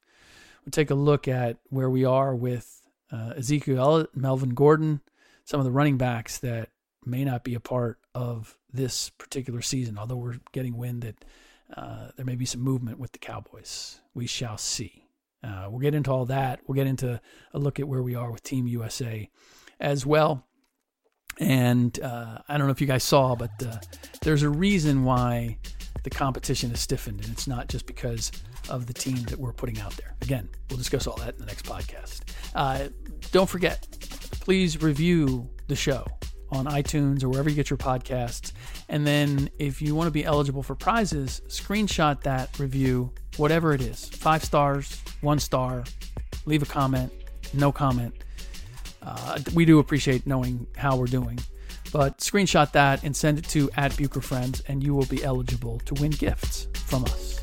We'll 0.64 0.70
take 0.70 0.92
a 0.92 0.96
look 0.96 1.28
at 1.28 1.58
where 1.72 1.90
we 1.90 2.06
are 2.06 2.36
with 2.36 2.84
uh, 3.12 3.34
Ezekiel 3.36 4.06
Melvin 4.14 4.52
Gordon, 4.52 5.02
some 5.44 5.60
of 5.60 5.64
the 5.64 5.72
running 5.72 5.98
backs 5.98 6.38
that 6.38 6.70
may 7.04 7.26
not 7.26 7.44
be 7.44 7.56
a 7.56 7.60
part 7.60 7.98
of 8.14 8.56
this 8.72 9.10
particular 9.10 9.64
season, 9.64 9.98
although 9.98 10.18
we're 10.18 10.38
getting 10.52 10.78
wind 10.78 11.02
that 11.02 11.26
uh, 11.76 12.10
there 12.16 12.28
may 12.28 12.36
be 12.36 12.46
some 12.46 12.62
movement 12.62 13.00
with 13.00 13.12
the 13.12 13.18
Cowboys. 13.18 14.02
We 14.14 14.28
shall 14.28 14.60
see. 14.60 15.08
Uh, 15.44 15.66
we'll 15.68 15.80
get 15.80 15.96
into 15.96 16.12
all 16.12 16.26
that. 16.26 16.60
We'll 16.68 16.76
get 16.76 16.86
into 16.86 17.20
a 17.54 17.58
look 17.58 17.80
at 17.80 17.88
where 17.88 18.04
we 18.04 18.14
are 18.14 18.30
with 18.32 18.44
Team 18.44 18.68
USA 18.68 19.28
as 19.80 20.06
well. 20.06 20.46
And 21.40 22.00
uh, 22.02 22.40
I 22.48 22.58
don't 22.58 22.68
know 22.68 22.72
if 22.72 22.82
you 22.82 22.88
guys 22.88 23.04
saw, 23.04 23.36
but 23.36 23.52
uh, 23.66 23.78
there's 24.22 24.44
a 24.44 24.50
reason 24.50 25.04
why 25.04 25.58
the 26.04 26.10
competition 26.10 26.72
is 26.72 26.80
stiffened, 26.80 27.22
and 27.22 27.30
it's 27.32 27.48
not 27.48 27.68
just 27.68 27.86
because 27.86 28.32
of 28.70 28.86
the 28.86 28.94
team 28.94 29.24
that 29.24 29.40
we're 29.40 29.54
putting 29.54 29.80
out 29.80 29.96
there. 29.98 30.16
Again, 30.22 30.50
we'll 30.70 30.78
discuss 30.78 31.08
all 31.08 31.18
that 31.18 31.36
in 31.36 31.40
the 31.40 31.46
next 31.46 31.66
podcast. 31.66 32.22
Uh, 32.56 32.90
don't 33.32 33.50
forget, 33.50 33.88
please 34.32 34.82
review 34.82 35.50
the 35.68 35.76
show 35.76 36.06
on 36.52 36.66
iTunes 36.66 37.24
or 37.24 37.30
wherever 37.30 37.50
you 37.50 37.56
get 37.56 37.70
your 37.70 37.78
podcasts. 37.78 38.52
And 38.90 39.08
then 39.08 39.50
if 39.58 39.82
you 39.82 39.96
want 39.96 40.08
to 40.08 40.12
be 40.12 40.26
eligible 40.26 40.64
for 40.64 40.76
prizes, 40.76 41.42
screenshot 41.48 42.22
that 42.24 42.60
review, 42.60 43.14
whatever 43.38 43.74
it 43.74 43.82
is 43.82 44.06
five 44.06 44.44
stars, 44.44 45.02
one 45.22 45.40
star, 45.40 45.86
leave 46.46 46.62
a 46.62 46.66
comment, 46.66 47.12
no 47.54 47.72
comment. 47.72 48.14
Uh, 49.02 49.40
we 49.54 49.66
do 49.66 49.80
appreciate 49.80 50.28
knowing 50.28 50.68
how 50.78 50.96
we're 50.96 51.08
doing. 51.08 51.40
But 51.92 52.20
screenshot 52.20 52.72
that 52.72 53.04
and 53.04 53.16
send 53.16 53.40
it 53.40 53.46
to 53.50 53.70
at 53.76 53.96
Bucher 53.98 54.22
Friends, 54.22 54.62
and 54.68 54.84
you 54.84 54.94
will 54.96 55.06
be 55.08 55.24
eligible 55.24 55.80
to 55.86 55.94
win 55.96 56.12
gifts 56.12 56.68
from 56.74 57.04
us. 57.06 57.42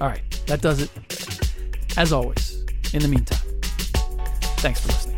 All 0.00 0.08
right, 0.08 0.22
that 0.46 0.60
does 0.60 0.80
it. 0.80 0.90
As 1.96 2.12
always, 2.12 2.64
in 2.92 3.00
the 3.00 3.08
meantime, 3.08 3.38
thanks 4.58 4.80
for 4.80 4.88
listening. 4.88 5.13